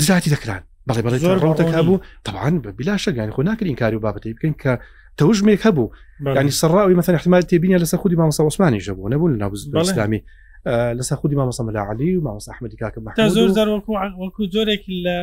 دزاتی 0.00 0.30
دەکران 0.34 0.62
بەڵێ 0.88 1.00
بەڵێ 1.06 1.18
زۆر 1.24 1.38
ڕۆتەکە 1.44 1.80
بوو 1.86 2.00
تەعاان 2.26 2.54
بلا 2.78 2.94
شەگەانی 3.04 3.34
خۆ 3.36 3.40
ناکردین 3.48 3.76
کاری 3.82 3.96
و 3.96 4.02
بابەتی 4.06 4.32
بکەین 4.36 4.54
کە 4.62 4.72
تەژمێک 5.18 5.60
هەبوو 5.66 5.86
ینی 6.40 6.52
سەرڕاوی 6.62 6.98
مەتەن 7.00 7.14
احتمال 7.18 7.42
تێبینە 7.50 7.78
لەسەر 7.82 7.98
خودی 8.02 8.16
مامەسە 8.20 8.40
عوسمانی 8.40 8.80
ژەبوو 8.86 9.08
نەبوو 9.14 9.28
لە 9.32 9.36
ناوزسلامی 9.42 10.20
لەسەر 10.98 11.16
خودی 11.20 11.36
مامەسە 11.38 11.62
مەلاعالی 11.68 12.10
و 12.16 12.22
مامەسە 12.26 12.48
ئەحمەدی 12.52 12.76
کاکە 12.82 13.22
زۆر 13.54 13.68
وەکو 14.18 14.42
زۆرێکی 14.54 14.94
لە 15.06 15.18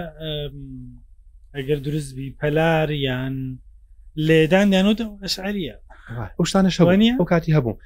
ئەگەر 1.56 1.80
دروستبی 1.86 2.36
پەلار 2.40 2.90
یان 2.92 3.36
لێدان 4.28 4.68
دانوتە 4.72 5.06
ئەشعریە 5.24 5.76
ئەو 6.38 6.46
شتانە 6.50 6.72
شەوانە 6.78 7.06
ئەو 7.20 7.26
کاتی 7.32 7.52
هەبوو 7.58 7.80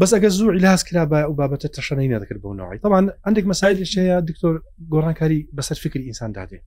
بەس 0.00 0.10
ئەگە 0.14 0.28
زوو 0.36 0.50
علاس 0.56 0.80
کرا 0.88 1.04
بە 1.10 1.18
ئەو 1.26 1.34
بابەتە 1.40 1.68
تەشەنەی 1.76 2.10
نەدەکرد 2.14 2.40
بوونەوەی 2.44 2.78
تاوان 2.84 3.04
هەندێک 3.26 3.46
مەسایل 3.52 3.76
شەیە 3.94 4.16
دکتۆر 4.28 4.54
گۆڕانکاری 4.92 5.40
بەسەر 5.56 5.78
فکری 5.82 6.04
ئینسان 6.08 6.30
دادێ 6.38 6.58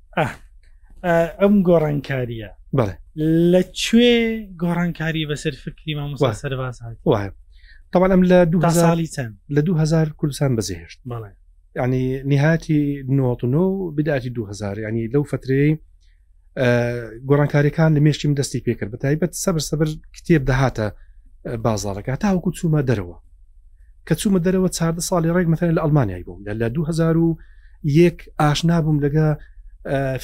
ئەم 1.42 1.54
گۆڕانکاریە 1.68 2.50
بڵێ 2.78 2.96
لەکوێ 3.54 4.16
گۆڕانکاری 4.62 5.24
بەسەر 5.32 5.54
فکری 5.64 5.94
مامۆستا 6.00 6.34
سەرباز 6.44 6.78
وایە 7.12 7.32
تاوان 7.94 8.10
ئەم 8.14 8.24
لە 8.32 8.38
دو 8.52 8.58
ساڵی 8.82 9.08
چەند 9.16 9.34
لە 9.56 9.62
2000 9.68 10.10
کوردستان 10.20 10.52
بەزیهێشت 10.58 11.00
بڵێ 11.12 11.32
ینی 11.82 12.06
نهاتی 12.32 12.82
99 13.08 13.96
بداتی 13.98 14.30
2000 14.38 14.76
ینی 14.88 15.08
لەو 15.14 15.24
فترەی 15.32 15.72
گۆڕانکاریەکان 17.30 17.92
لە 17.96 18.00
مێشتیم 18.06 18.34
دەستی 18.40 18.62
پێکرد 18.66 18.92
بە 18.94 18.98
تایبەت 19.04 19.32
سەبر 19.44 19.64
سەبر 19.70 19.90
کتێب 20.16 20.44
دەهاتە 20.50 20.86
بازارەکە 21.66 22.14
تاوەکو 22.24 22.50
چوومە 22.58 22.82
دەرەوە 22.90 23.18
کە 24.08 24.14
چوومە 24.22 24.40
دەرەوە 24.46 24.70
چاردە 24.78 25.02
ساڵی 25.10 25.30
ڕێک 25.36 25.48
مەتەن 25.54 25.70
لە 25.78 25.82
ئەلمانیای 25.84 26.24
بووم 26.28 26.42
لە 26.62 26.68
2000 26.70 27.16
یەک 28.00 28.18
ئاشنا 28.42 28.78
بووم 28.86 28.98
لەگە 29.06 29.26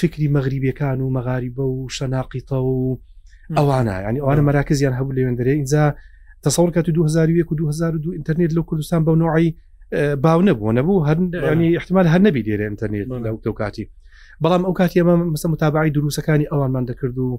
فکری 0.02 0.28
مەغریبیەکان 0.36 0.98
و 1.02 1.10
مەغاریبە 1.18 1.66
و 1.78 1.90
شەناقیتە 1.98 2.58
و 2.72 3.00
ئەوانە 3.58 3.96
ینی 4.08 4.20
ئەوانە 4.24 4.42
مەراکزیان 4.48 4.94
هەبوو 5.00 5.16
لەوێن 5.18 5.36
دەرێ 5.40 5.54
اینجا 5.60 5.84
تەسەڵ 6.46 6.68
کە 6.76 6.82
2001 6.90 7.52
و 7.52 7.56
2002 7.56 8.14
ئینتەرنێت 8.16 8.52
لە 8.58 8.62
کوردستان 8.70 9.02
بەو 9.06 9.16
نوعی 9.24 9.48
باو 10.24 10.40
نەبوو 10.48 10.76
نەبوو 10.78 11.06
هەنی 11.08 11.78
احتمال 11.80 12.08
هەر 12.14 12.22
نەبی 12.28 12.44
دێرە 12.48 12.66
ئینتەرنێت 12.72 13.08
لەو 13.26 13.54
کاتی 13.62 13.86
بەڵام 14.46 14.64
ئەو 14.66 14.74
کاتی 14.80 15.00
ئەمە 15.02 15.16
مەسە 15.34 15.46
متابعی 15.54 15.92
دروستەکانی 15.96 16.50
ئەوانمان 16.52 16.86
دەکرد 16.90 17.18
و 17.24 17.30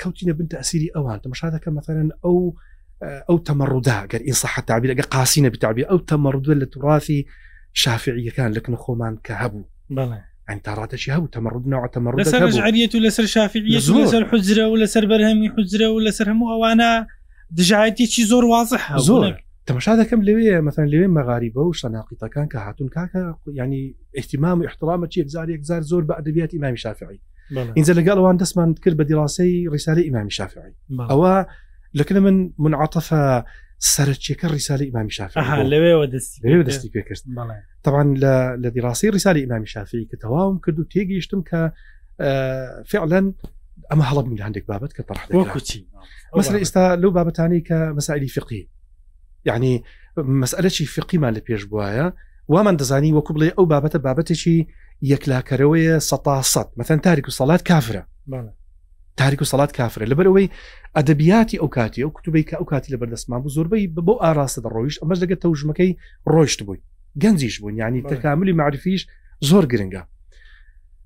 کەوتینە 0.00 0.32
بنتە 0.38 0.56
ئەسیری 0.60 0.90
ئەوان 0.94 1.18
تەمەشا 1.24 1.46
دەکە 1.54 1.68
مەفەرەن 1.76 2.10
ئەو 2.24 2.38
ئەو 3.28 3.38
تەمەڕوودا 3.48 3.98
گەر 4.12 4.22
ئینسەحە 4.28 4.62
تابی 4.68 4.90
لەگە 4.92 5.04
قاسینە 5.14 5.50
بتابی 5.54 5.88
ئەو 5.90 5.98
تەمەڕدوە 6.10 6.54
لە 6.62 6.66
توڕافی 6.72 7.20
شافعیەکان 7.82 8.50
لەکنە 8.56 8.76
خۆمان 8.84 9.14
کە 9.26 9.32
هەبوو 9.42 9.68
بڵێ 9.96 10.18
ئەتەڕاتەشی 10.48 11.12
هەبوو 11.16 11.32
تەمەڕودنەوە 11.36 11.88
تەمەڕ 11.94 12.12
لەسەرعریەت 12.20 12.92
و 12.94 13.00
لەسەر 13.06 13.26
شافعی 13.34 13.62
لەسەر 13.74 14.22
حجرە 14.30 14.64
و 14.72 14.76
لەسەر 14.82 15.04
بەرهەمی 15.12 15.48
حجرە 15.56 15.88
و 15.92 16.00
لەسەر 16.06 16.26
هەموو 16.32 16.50
ئەوانە 16.52 16.90
دژایەتێکی 17.58 18.22
زۆر 18.30 18.44
وازح 18.54 18.82
زۆر 19.10 19.24
تەمەشا 19.70 19.92
دەکەم 20.02 20.20
لەوێ 20.28 20.54
مەەن 20.66 20.86
لەوێ 20.92 21.06
مەغاریبە 21.16 21.60
و 21.68 21.72
شەناقیتەکان 21.80 22.46
کە 22.52 22.58
هاتون 22.66 22.88
کاکە 22.96 23.22
ینی 23.60 23.82
احتیمام 24.18 24.56
و 24.60 24.64
احترامە 24.70 25.06
چی 25.12 25.18
هزار 25.28 25.46
هزار 25.62 25.82
زۆر 25.90 26.02
بە 26.08 26.12
ئەدەبیات 26.18 26.50
ئیمامی 26.56 26.78
شافعی 26.84 27.18
اینجا 27.78 27.92
لەگەڵوان 28.00 28.36
دەستمان 28.42 28.70
کرد 28.84 28.96
بە 29.00 29.04
دیڵاسی 29.10 29.50
ریسالی 29.74 30.02
ئیمامی 30.08 30.32
شافعی 30.38 30.72
ئەوە 31.10 31.32
لەکن 31.98 32.18
من 32.26 32.36
منعاتەفە 32.64 33.22
سەرچێکە 33.94 34.46
ریسالی 34.56 34.84
ئیمامی 34.88 35.10
شافی 35.18 35.34
لەوێەوە 35.72 36.04
دەستی 36.12 36.40
دەستی 36.68 36.90
پێکرد 36.94 37.20
تاوان 37.84 38.08
لە 38.62 38.68
دیڕاستی 38.74 39.08
ریسالی 39.16 39.40
ئیمامی 39.44 39.66
شافی 39.74 40.08
کە 40.10 40.16
تەواوم 40.22 40.60
کرد 40.64 40.78
و 40.80 40.84
تێگەیشتم 40.94 41.40
کە 41.50 41.56
فعلەن 42.90 43.26
ئەمە 43.92 44.04
هەڵب 44.10 44.24
من 44.30 44.38
هەندێک 44.46 44.64
بابەت 44.70 44.92
کە 44.96 45.02
پڕ 45.08 45.16
کوچی 45.54 45.80
مەسل 46.38 46.54
ئێستا 46.62 46.82
لەو 47.02 47.10
بابەتانی 47.16 47.60
کە 47.68 47.76
مەسائلی 47.98 48.28
فقی 48.36 48.64
یعنی 49.46 49.84
مەسئلەی 50.16 50.86
فقیمان 50.96 51.34
لە 51.36 51.40
پێش 51.48 51.62
بواە 51.70 52.04
وامان 52.52 52.76
دەزانی 52.80 53.14
وەکو 53.16 53.32
بڵێ 53.36 53.48
ئەو 53.56 53.64
بابەتە 53.72 53.96
بابەتێکی 54.06 54.58
یەکلاکەرەوەیە 55.12 55.96
سەتاسەد 56.10 56.68
مەەن 56.78 56.98
تاریک 57.06 57.26
و 57.28 57.30
سەڵات 57.38 57.62
کافرە 57.68 58.02
تاریک 59.18 59.40
و 59.42 59.44
سەڵات 59.52 59.72
کافرە 59.78 60.06
لەبەرەوەی 60.10 60.52
ئەدەبیاتی 60.96 61.58
ئەو 61.60 61.68
کاتی 61.76 62.02
ئەو 62.02 62.10
کتوبی 62.20 62.42
کە 62.48 62.54
ئەو 62.56 62.64
کاتی 62.72 62.88
لە 62.92 62.96
بەردەستمان 63.00 63.40
بوو 63.42 63.50
زۆربەی 63.56 63.90
بۆ 64.06 64.14
ئاراستە 64.24 64.68
ڕۆیش 64.76 64.96
ئەمەش 65.02 65.18
دەگە 65.22 65.36
تەوژمەکەی 65.42 65.90
ڕۆیشت 66.34 66.60
بووی 66.66 66.80
گەنجیش 67.22 67.54
بوون 67.60 67.74
ینی 67.82 68.02
تەکاملی 68.10 68.52
معرفیش 68.60 69.00
زۆر 69.50 69.64
گرنگە 69.72 70.02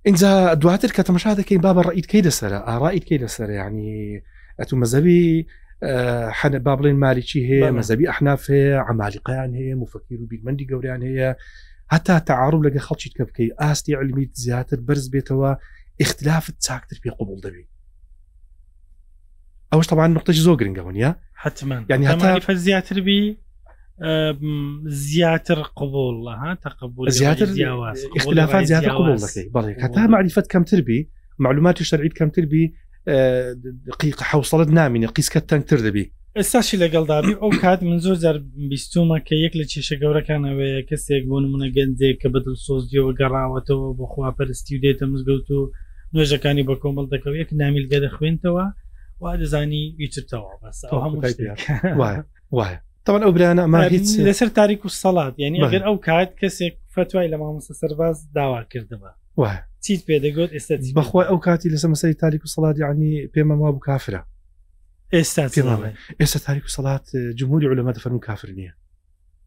اینجا 0.07 0.55
دواتر 0.62 0.88
کە 0.97 1.03
تەمەشا 1.09 1.33
دەکەین 1.41 1.61
بابە 1.67 1.83
ڕئیتکەی 1.88 2.23
دەسرە 2.29 2.59
ئاڕائیتکەی 2.69 3.19
دەسرە 3.25 3.53
ینی 3.64 4.23
ئەتو 4.59 4.75
مەزەوی 4.81 5.23
حەنە 6.40 6.59
با 6.66 6.76
بڵێن 6.76 6.97
ماریکی 7.04 7.40
هەیە 7.50 7.71
مەزەبی 7.78 8.07
ئەحناف 8.11 8.40
هەیە 8.50 8.78
ئەمالیقیان 8.88 9.50
هەیە 9.59 9.75
مفکیر 9.83 10.21
و 10.23 10.26
بیرمەندی 10.31 10.66
گەوریان 10.71 11.02
هەیە 11.09 11.31
هەتا 11.95 12.16
تعاڕوب 12.28 12.62
لەگە 12.66 12.81
خەڵکی 12.87 13.11
کە 13.19 13.25
بکەی 13.28 13.50
ئاستی 13.61 13.95
علمیت 14.00 14.33
زیاتر 14.35 14.76
بەرز 14.88 15.07
بێتەوە 15.14 15.50
اختلافت 16.00 16.54
چاکتر 16.66 16.97
پێ 17.02 17.11
قوبول 17.19 17.40
دەبی 17.45 17.64
ئەوش 19.73 19.87
تەوان 19.90 20.11
نقطەش 20.16 20.38
زۆ 20.47 20.52
گرنگەونە 20.61 21.09
حتمان 21.43 21.87
ینی 21.90 22.07
زیاتر 22.66 23.00
بی 23.00 23.38
زیاتر 24.87 25.54
قبول 25.62 26.16
ها 26.28 26.54
تقبل 26.54 27.11
زیاتر 27.11 27.49
اختلافات 28.16 28.64
زیاتر 28.64 28.90
قبول 28.99 29.19
دەکەی 29.19 29.47
بەڵێ 29.54 29.83
هەتا 29.85 30.00
معریفت 30.12 30.47
کەمتر 30.52 30.81
بی 30.81 31.11
معلوماتی 31.38 31.85
شەرعیت 31.85 32.14
کەمتر 32.21 32.45
بی 32.52 32.64
دقیق 33.06 34.23
حوسڵت 34.32 34.68
نامینە 34.78 35.11
قیسکە 35.16 35.40
تەنگتر 35.50 35.78
دەبی 35.87 36.04
ئێستاشی 36.38 36.76
لەگەڵدابی 36.82 37.34
ئەو 37.40 37.50
کات 37.62 37.80
من 37.82 37.99
زۆر 38.04 38.16
جار 38.25 38.37
بیستومە 38.70 39.18
کە 39.26 39.34
یەک 39.44 39.54
لە 39.61 39.64
چێشە 39.73 39.96
گەورەکانەوەەیە 40.02 40.80
کەسێک 40.90 41.23
بۆ 41.28 41.37
نمونە 41.44 41.68
گەندێک 41.76 42.16
کە 42.23 42.28
بەدڵ 42.34 42.54
سۆزیەوە 42.66 43.12
گەڕاوەتەوە 43.20 43.88
بۆ 43.99 44.04
خواپەرستی 44.12 44.73
و 44.76 44.82
دێتە 44.84 45.04
مزگەوت 45.12 45.49
و 45.50 45.70
نوێژەکانی 46.14 46.66
بە 46.68 46.75
کۆمەڵ 46.82 47.06
دەکەوت 47.14 47.37
یەک 47.42 47.50
نامیلگە 47.61 47.99
دەخوێنتەوە 48.06 48.64
وا 49.23 49.32
دەزانی 49.40 49.82
ویچتەوە 50.00 50.50
بەس 50.62 50.78
هەموو 50.84 52.02
وایە 52.58 52.78
تاوان 53.06 53.23
ئەوبرانە 53.26 53.62
ئەما 53.66 53.80
هیچ 53.96 54.08
لەسەر 54.26 54.49
تاریک 54.58 54.80
و 54.84 54.88
سەڵات 55.02 55.34
یعنی 55.44 55.58
ئەگەر 55.64 55.82
ئەو 55.88 55.96
کات 56.08 56.30
کەسێک 56.40 56.75
فتوای 56.96 57.28
لە 57.32 57.37
مامۆسە 57.40 57.73
سەرباز 57.80 58.16
داوا 58.37 58.61
کردەوە 58.73 59.11
وایە 59.42 59.61
چیت 59.85 60.00
پێدەگوت 60.09 60.50
ئێستا 60.57 60.76
بەخوای 60.99 61.26
ئەو 61.31 61.38
کاتی 61.47 61.71
لەسە 61.75 61.85
مەسەری 61.93 62.17
تاریک 62.23 62.43
و 62.45 62.49
سەڵات 62.55 62.76
یعنی 62.85 63.09
پێمە 63.37 63.55
ما 63.61 63.71
بوو 63.73 63.81
کافرە 63.88 64.23
ئێستا 65.14 65.43
ئێستا 66.21 66.38
تاریک 66.47 66.64
و 66.64 66.69
سەڵات 66.76 67.05
جمهوری 67.38 67.69
علەمە 67.75 67.93
دەفەرم 67.97 68.19
کافر 68.26 68.49
نییە 68.57 68.73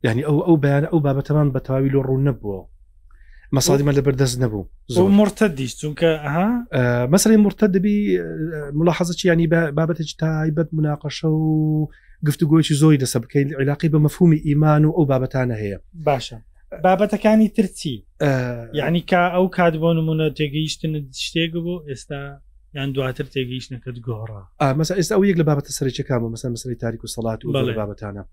یعنی 0.06 0.22
ئەو 0.28 0.38
ئەو 0.48 0.56
بەیان 0.64 0.86
ئەو 0.92 1.00
بابەتەمان 1.06 1.48
بە 1.58 1.62
تەواوی 1.66 1.90
لۆ 1.96 2.00
ڕوو 2.08 2.24
نەبووە 2.30 2.62
مەسادیمە 3.56 3.92
لە 3.98 4.02
بەردەست 4.06 4.38
نەبوو 4.44 4.64
زۆر 4.96 5.10
مرتە 5.20 5.44
دیش 5.58 5.72
چونکە 5.82 6.10
مەسری 7.14 7.38
مرتە 7.46 7.68
دەبی 7.76 7.98
ملاحەزە 8.80 9.14
چیانی 9.20 9.48
بابەتێک 9.78 10.10
تایبەت 10.22 10.70
مناقەشە 10.78 11.26
و 11.26 11.52
گفتوگۆیی 12.28 12.78
زۆی 12.82 12.98
دەسە 13.04 13.18
بکەین 13.24 13.50
علاقی 13.62 13.90
بە 13.92 14.00
مەفهومی 14.06 14.40
ئیمان 14.48 14.84
و 14.86 14.92
ئەو 14.98 15.06
بابەتانە 15.12 15.58
هەیە 15.62 15.80
باشە 16.08 16.38
بابەتەکانی 16.84 17.50
ترچی 17.56 18.06
یعنی 18.74 19.02
کا 19.10 19.22
ئەو 19.36 19.48
کات 19.58 19.74
بۆ 19.82 19.90
نمونە 20.00 20.28
تێگەیشتن 20.38 20.94
شتێک 21.24 21.54
بوو 21.54 21.84
ئێستا 21.90 22.22
یان 22.76 22.90
دواتر 22.96 23.24
تێگەیشتەکەت 23.34 23.98
گۆڕا 24.08 24.70
مەسا 24.80 24.94
ئێستا 25.00 25.14
ئەو 25.16 25.24
یەک 25.30 25.38
لە 25.42 25.46
بابەتە 25.50 25.72
سەرچەکانەوە 25.78 26.30
مەسا 26.34 26.48
مەسری 26.54 26.78
تاریک 26.84 27.04
و 27.04 27.08
سەڵات 27.14 27.42
و 27.46 27.54
بەڵێ 27.56 27.74
بابەتانە 27.80 28.24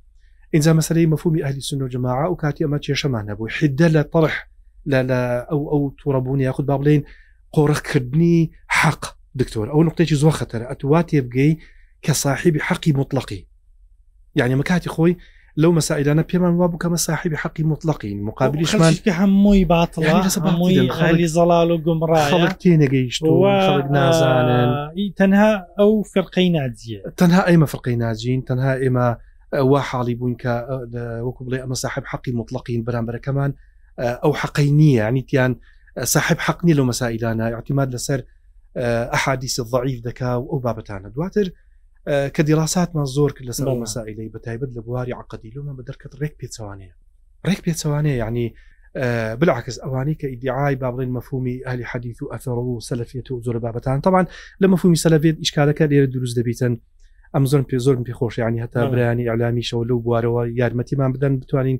اینجا 0.52 0.72
مەسەی 0.78 1.08
مەفومی 1.12 1.42
ئەهلی 1.44 1.60
سن 1.68 1.80
و 1.82 1.88
جماع 1.94 2.28
و 2.30 2.34
کاتی 2.42 2.64
ئەمە 2.64 2.78
کێشەمان 2.84 3.24
نەبوو 3.30 3.48
حدە 3.58 3.88
لە 3.96 4.02
تەڕح 4.12 4.36
لە 4.90 4.98
ئەو 5.50 5.62
ئەو 5.72 5.82
تووڕەبوونی 5.98 6.40
یاخود 6.48 6.66
با 6.66 6.76
بڵێن 6.80 7.02
قۆڕەکردنی 7.54 8.38
حەق 8.80 9.02
دکتۆر 9.40 9.66
ئەو 9.72 9.82
نقطێکی 9.88 10.14
زۆر 10.22 10.34
خەتەر 10.38 10.62
ئەتووا 10.70 11.00
تێبگەی 11.10 11.52
کە 12.04 12.12
صاحبی 12.22 12.60
حەقی 12.68 12.92
مطلقی 13.00 13.40
یعنی 14.38 14.54
مەکاتی 14.62 14.90
خۆی 14.94 15.12
لەو 15.62 15.70
مەسائلانە 15.80 16.24
پێمان 16.32 16.36
وا 16.60 16.68
بکەمە 16.74 16.94
صاحبی 17.06 17.36
حەقی 17.42 17.60
مطلقین 17.72 18.18
مقابلیشمان 18.24 18.94
هەمووی 19.18 19.64
باتڵی 19.72 21.26
زەڵال 21.34 21.68
و 21.70 21.82
گمڕ 21.86 22.10
تێنەگەیشت 22.64 23.22
نازانن 23.96 24.70
تەنها 25.18 25.52
ئەو 25.78 25.90
فرقەی 26.12 26.48
ناجیە 26.56 27.00
تەنها 27.20 27.40
ئێمە 27.50 27.64
فرقەی 27.72 27.96
ناجین 28.04 28.40
تەنها 28.48 28.72
ئێمە 28.82 29.08
وا 29.70 29.80
حاڵی 29.90 30.14
بوون 30.18 30.34
کە 30.42 30.54
وەکو 31.26 31.40
بڵێ 31.46 31.58
ئەمە 31.62 31.72
صاحب 31.84 32.04
حەقی 32.12 32.32
مطلقین 32.40 32.80
بەرامبەرەکەمان 32.86 33.50
ئەو 34.22 34.32
حەقی 34.40 34.68
نییە 34.78 35.02
عنیتیان 35.10 35.52
صاحب 36.14 36.38
حەقنی 36.46 36.74
لەو 36.78 36.84
مەسائلانە 36.90 37.44
اعتماد 37.56 37.88
لەسەر 37.96 38.20
ئەحادیسی 39.14 39.62
ضعیف 39.72 39.98
دەکا 40.08 40.30
و 40.40 40.44
ئەو 40.50 40.58
بابەتانە 40.66 41.08
دواتر 41.14 41.46
کە 42.06 42.42
دیڕاستمان 42.48 43.06
زۆر 43.16 43.30
کرد 43.36 43.46
لەسەر 43.48 43.66
مەسائلەی 43.84 44.32
بەتایبەت 44.36 44.70
لە 44.76 44.80
بواری 44.86 45.12
عقدیلومە 45.20 45.72
بە 45.78 45.82
دەرکەت 45.88 46.12
ڕێک 46.20 46.34
پێچوانەیە 46.40 46.92
ڕێک 47.48 47.60
پێچوانەیە 47.66 48.16
یعنی 48.22 48.46
بلعکس 49.40 49.76
ئەوانی 49.84 50.14
کە 50.20 50.24
ئیدعای 50.32 50.76
بابڵین 50.80 51.10
مەفهومی 51.16 51.56
ئەلی 51.68 51.84
حەدیث 51.90 52.18
و 52.22 52.28
ئەفر 52.32 52.56
و 52.70 52.80
سەلفێت 52.88 53.28
و 53.30 53.42
زۆر 53.46 53.56
بابەتان 53.64 53.98
تاوان 54.04 54.26
لە 54.62 54.66
مەفهومی 54.72 54.96
سەلفێت 55.04 55.36
ئیشکارەکە 55.42 55.84
لێرە 55.90 56.08
دروست 56.14 56.36
دەبیتن 56.40 56.74
ئەم 57.34 57.44
زۆر 57.52 57.62
پێ 57.70 57.76
زۆرم 57.86 58.02
پێخۆش 58.08 58.34
ینی 58.38 58.60
هەتا 58.64 58.80
برانی 58.92 59.28
ئەلامیشەوە 59.30 59.84
لەو 59.88 59.98
بوارەوە 60.06 60.42
یارمەتیمان 60.60 61.10
بدەن 61.14 61.32
بتوانین 61.42 61.78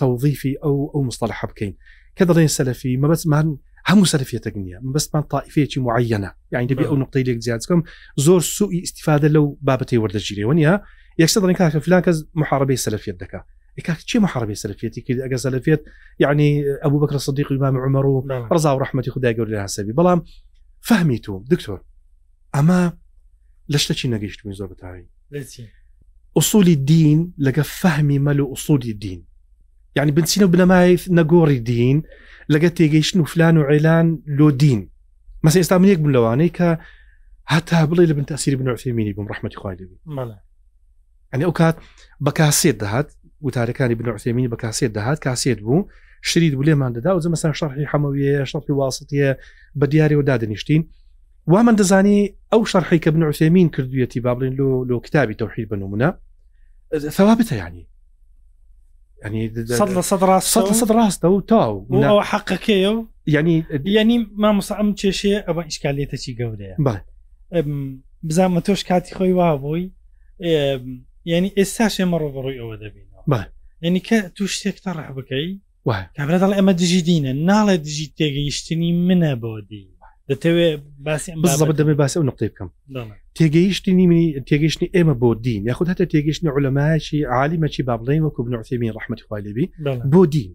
تەوظیفی 0.00 0.54
ئەو 0.62 0.76
ئەو 0.92 1.02
مستەلح 1.08 1.40
بکەین 1.50 1.72
کە 2.18 2.24
دەڵێن 2.28 2.50
سەلفی 2.56 2.92
مەبەتمان 3.02 3.46
هەموو 3.88 4.06
سەرفێتە 4.12 4.50
نیە 4.64 4.78
بەستمان 4.96 5.24
تاائفەیەکی 5.32 5.78
معەنە 5.86 6.30
یعنی 6.54 6.68
دەبێت 6.70 6.86
ئەو 6.88 6.96
نقطەی 7.02 7.22
لێک 7.28 7.38
زیاتکەم 7.46 7.80
زۆر 8.24 8.40
سوئی 8.56 8.78
استیفاده 8.86 9.28
لەو 9.34 9.44
بابەتی 9.68 9.98
وەردەگیریەوە 10.02 10.54
نیە 10.58 10.74
یەکسە 11.22 11.38
دڵین 11.42 11.56
کاکە 11.60 11.78
فلان 11.86 12.00
کەس 12.06 12.16
محاربەی 12.40 12.76
سەرفێت 12.84 13.16
دکا 13.22 13.40
چی 14.08 14.16
محاربی 14.24 14.54
سەرفێتی 14.62 15.00
کرد 15.06 15.18
ئەگە 15.26 15.36
سەلفێت 15.44 15.80
یعنی 16.24 16.50
ئەبوو 16.84 17.00
بکرە 17.04 17.18
صدیق 17.26 17.48
امام 17.52 17.76
عمر 17.86 18.06
و 18.06 18.16
ڕزا 18.52 18.70
و 18.74 18.78
ڕحمەتی 18.84 19.10
خدای 19.14 19.34
گەور 19.36 19.48
لە 19.54 19.58
هەسەبی 19.66 19.92
بەڵام 19.98 20.20
فەهمی 20.88 21.18
تو 21.24 21.44
دکتۆر 21.52 21.80
ئەمە 22.56 22.80
لە 23.72 23.78
شتەچی 23.82 24.06
نەگەیشتمی 24.14 24.54
زۆر 24.58 24.68
بەتاوی 24.72 25.04
ئوسولی 26.36 26.76
دین 26.76 27.20
لەگە 27.46 27.62
فەهمی 27.80 28.18
مەل 28.26 28.38
و 28.40 28.46
ئوسودی 28.52 28.94
دین 28.94 29.20
یعنی 29.96 30.12
بنچینە 30.12 30.46
بنەمای 30.52 30.94
نەگۆڕی 31.18 31.58
دین 31.70 32.02
لەگە 32.52 32.66
تێگەیشتن 32.76 33.16
و 33.20 33.24
فلان 33.32 33.56
و 33.56 33.62
عێلان 33.70 34.08
لۆ 34.38 34.50
دین 34.52 34.80
مەس 35.44 35.54
ئێستا 35.60 35.72
من 35.78 35.88
یەک 35.92 35.98
بن 36.04 36.12
لەوانەی 36.16 36.50
کە 36.56 36.68
هەتا 37.52 37.78
بڵێ 37.90 38.04
لە 38.08 38.12
بن 38.18 38.24
تاسیری 38.24 38.56
بنوعفێمینی 38.60 39.12
بم 39.16 39.26
ڕحمەتی 39.32 39.56
خوالبی 39.60 39.98
ئەنی 41.32 41.44
ئەو 41.46 41.52
کات 41.60 41.76
بە 42.24 42.30
کاسێت 42.38 42.76
دەهات 42.82 43.08
وتارەکانی 43.46 43.94
بنوعفێمینی 44.00 44.48
بە 44.52 44.56
کاسێت 44.62 44.92
دەهات 44.96 45.18
کاسێت 45.26 45.60
بوو 45.64 45.88
شرید 46.22 46.54
بولێمان 46.58 46.92
دەدا 46.96 47.06
و 47.16 47.20
زمەسان 47.24 47.52
شەرحی 47.60 47.86
حەمەویە 47.92 48.36
شەڕی 48.50 48.70
واسطە 48.80 49.34
بە 49.80 49.84
دیارەوە 49.92 50.22
دادنیشتین 50.28 50.82
وامان 51.52 51.76
دەزانی 51.80 52.18
ئەو 52.52 52.62
شەرحی 52.72 53.00
کە 53.04 53.08
بنوعفێمین 53.14 53.68
کردویەتی 53.74 54.20
با 54.22 54.32
بڵین 54.34 54.54
لۆ 54.60 54.68
لۆ 54.90 55.00
کتابی 55.06 55.34
تەوحید 55.40 55.68
بنمونە 55.70 56.08
ثوابتە 57.16 57.52
ینی 57.54 57.89
صد 60.42 60.92
ڕاستە 60.94 61.28
و 61.28 61.40
تاو 61.40 62.22
حقەکەیە 62.30 62.90
و 62.92 63.04
ینی 63.26 63.64
ینی 63.84 64.18
مامۆسا 64.42 64.74
ئەم 64.78 64.90
کێشێ 65.00 65.44
ئەمە 65.46 65.64
ئیشکالێتە 65.68 66.16
چی 66.16 66.36
گەورەیە 66.38 66.76
بزانمە 68.28 68.60
تۆش 68.64 68.84
کاتی 68.84 69.14
خۆی 69.14 69.32
وا 69.38 69.56
بووی 69.56 69.90
ینی 71.24 71.50
ئێستا 71.58 71.86
شێمە 71.94 72.16
ڕۆبڕووی 72.22 72.60
ئەوە 72.60 72.76
دەبینەوە 72.82 73.44
ینی 73.82 74.00
کە 74.08 74.16
تو 74.36 74.44
شتێکتە 74.54 74.90
ڕح 74.98 75.08
بکەی 75.16 75.48
کابراڵ 76.16 76.52
ئەمە 76.58 76.72
دژی 76.80 77.02
دینە 77.08 77.32
ناڵێ 77.48 77.76
دژی 77.86 78.06
تێگەیشتنی 78.18 78.92
منە 79.06 79.34
بۆ 79.42 79.54
دی 79.68 79.84
دەتەوێت 80.28 80.80
باسی 81.06 81.30
دەبێت 81.80 81.96
باسی 82.02 82.16
ئەو 82.18 82.26
نقطی 82.30 82.48
بکەم 82.52 82.68
تێگەیشتنی 83.38 84.06
منی 84.10 84.26
تێگەشتنی 84.48 84.88
ئێمە 84.96 85.14
بۆ 85.22 85.30
دین 85.46 85.60
یاخود 85.70 85.88
هەتە 85.92 86.04
تێگەشتنی 86.12 86.50
عولەمایکی 86.56 87.18
عالیمەکی 87.34 87.82
بابڵین 87.88 88.22
وەکو 88.26 88.40
بنعسیمین 88.46 88.90
ڕحمەتی 88.98 89.24
خوالبی 89.28 89.66
بۆ 90.12 90.22
دین 90.34 90.50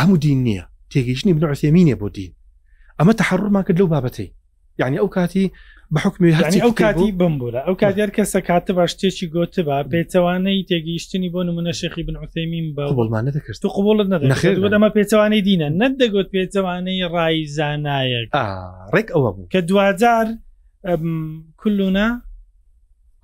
هەموو 0.00 0.16
دین 0.24 0.38
نییە 0.48 0.64
تێگەیشتنی 0.92 1.32
بنعسیمینە 1.36 1.94
بۆ 2.02 2.08
دین 2.16 2.32
ئەمە 2.98 3.12
تحڕمان 3.20 3.64
کرد 3.66 3.78
لەو 3.80 3.88
بابەتی 3.94 4.28
یعنی 4.78 4.98
ئەو 4.98 5.08
کاتی 5.08 5.52
بەحکمی 5.96 6.32
ئەو 6.60 6.74
کاتی 6.80 7.12
بم 7.20 7.34
بووە 7.38 7.56
ئەو 7.66 7.74
کاتیار 7.82 8.08
کەسە 8.16 8.40
کاتە 8.48 8.72
بە 8.78 8.84
شتێکی 8.92 9.26
گۆتبە 9.34 9.78
پێچەوانەی 9.92 10.66
تێگەیشتنی 10.70 11.30
بۆ 11.34 11.40
نمونە 11.48 11.72
شەخی 11.80 12.02
بن 12.06 12.16
عوتەیمین 12.20 12.66
بە 12.76 12.84
بڵمانە 13.00 13.30
دەکەشت 13.36 13.62
و 13.64 13.68
قوڵت 13.74 14.08
نەخێمە 14.30 14.88
پێچەوانەی 14.96 15.42
دینە 15.48 15.68
نەدەگوت 15.82 16.28
پێچەوانەی 16.34 17.04
ڕایزانایەک 17.14 18.30
ڕێک 18.94 19.08
ئەوە 19.14 19.30
بوو 19.34 19.48
کە 19.52 19.58
دوجار 19.68 20.26
کلونا 21.60 22.06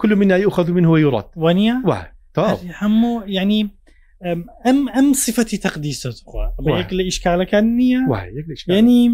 كل 0.00 0.14
منا 0.14 0.36
يؤخذ 0.38 0.70
منه 0.70 0.90
ويرد 0.90 1.24
ونيا 1.36 1.76
هەموو 2.80 3.14
ینی 3.26 3.62
ئەم 4.64 4.80
ئەم 4.94 5.06
سفەتی 5.24 5.58
تەقدیسەخوا 5.64 6.46
یەک 6.80 6.90
لە 6.98 7.02
ئیشکالەکان 7.08 7.64
نییە 7.78 8.00
ینی 8.78 9.04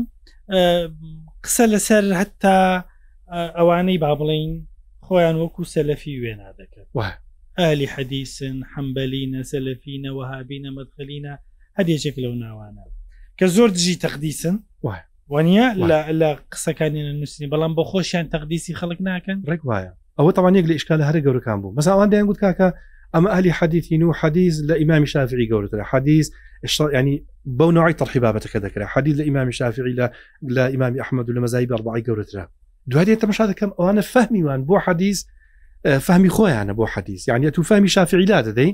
قسە 1.44 1.64
لەسەر 1.72 2.04
هەتا 2.20 2.84
ئەوانەی 3.58 3.98
با 4.04 4.12
بڵین 4.20 4.50
خۆیان 5.06 5.36
وەکو 5.42 5.64
سەلەفی 5.74 6.16
وێنا 6.22 6.48
دەکات 6.60 6.88
ئالی 7.60 7.86
حەدیسن 7.94 8.56
حەمبەلینە 8.72 9.40
سەلەفینە 9.52 10.10
وهابینە 10.18 10.70
مدخەلینە 10.78 11.32
هەدێچێک 11.78 12.16
لەو 12.22 12.34
ناوانە 12.42 12.82
کە 13.38 13.46
زۆر 13.56 13.68
دژی 13.76 13.96
تەقدیسن 14.04 14.56
وانە 15.32 15.64
لە 16.20 16.30
قسەکانیە 16.52 17.12
نووسنی 17.12 17.48
بەڵام 17.52 17.72
بە 17.78 17.82
خۆشیان 17.90 18.24
تەقدیسی 18.34 18.74
خەڵک 18.80 18.98
ناکەن 19.08 19.38
ڕێک 19.50 19.62
وایە 19.68 19.92
ئەوە 20.18 20.32
تەوانێک 20.36 20.64
لە 20.70 20.74
ئشکال 20.78 21.00
هەر 21.08 21.16
گەورەکان 21.26 21.58
بوو 21.62 21.74
مەساوان 21.78 22.08
دەیان 22.12 22.26
گوت 22.28 22.38
کاکە 22.44 22.68
ئەمە 23.14 23.28
ئەلی 23.34 23.52
حەدیین 23.58 24.02
و 24.04 24.12
حەدیز 24.20 24.54
لە 24.68 24.74
ئیمامی 24.80 25.08
شافری 25.12 25.48
گەورترە 25.50 25.84
حەدیز 25.92 26.26
ینی 26.98 27.14
بەو 27.46 27.70
نوعی 27.72 27.94
تەرحی 27.94 28.16
بابەتەکە 28.16 28.56
دەکرا 28.56 28.86
حەدی 28.94 29.12
لە 29.16 29.20
ئیمامی 29.24 29.52
شافعی 29.52 29.92
لە 29.94 30.08
لە 30.48 30.66
ئیمامی 30.70 31.00
ئەحمد 31.00 31.28
و 31.30 31.32
لە 31.32 31.40
مەزایی 31.40 31.66
بەڕبعی 31.70 32.02
گەورەرا 32.08 32.44
دوای 32.90 33.16
تەمەشا 33.16 33.40
دەکەم 33.50 33.70
ئەوانە 33.78 34.00
فەهمیوان 34.12 34.60
بۆ 34.66 34.78
حەدیز 34.84 35.26
فەهمی 36.06 36.30
خۆیانە 36.30 36.72
بۆ 36.76 36.86
حەدیز 36.92 37.28
یعنی 37.28 37.50
تو 37.50 37.62
فەهمی 37.62 37.86
شافعی 37.88 38.24
لا 38.24 38.42
دەدەی 38.42 38.72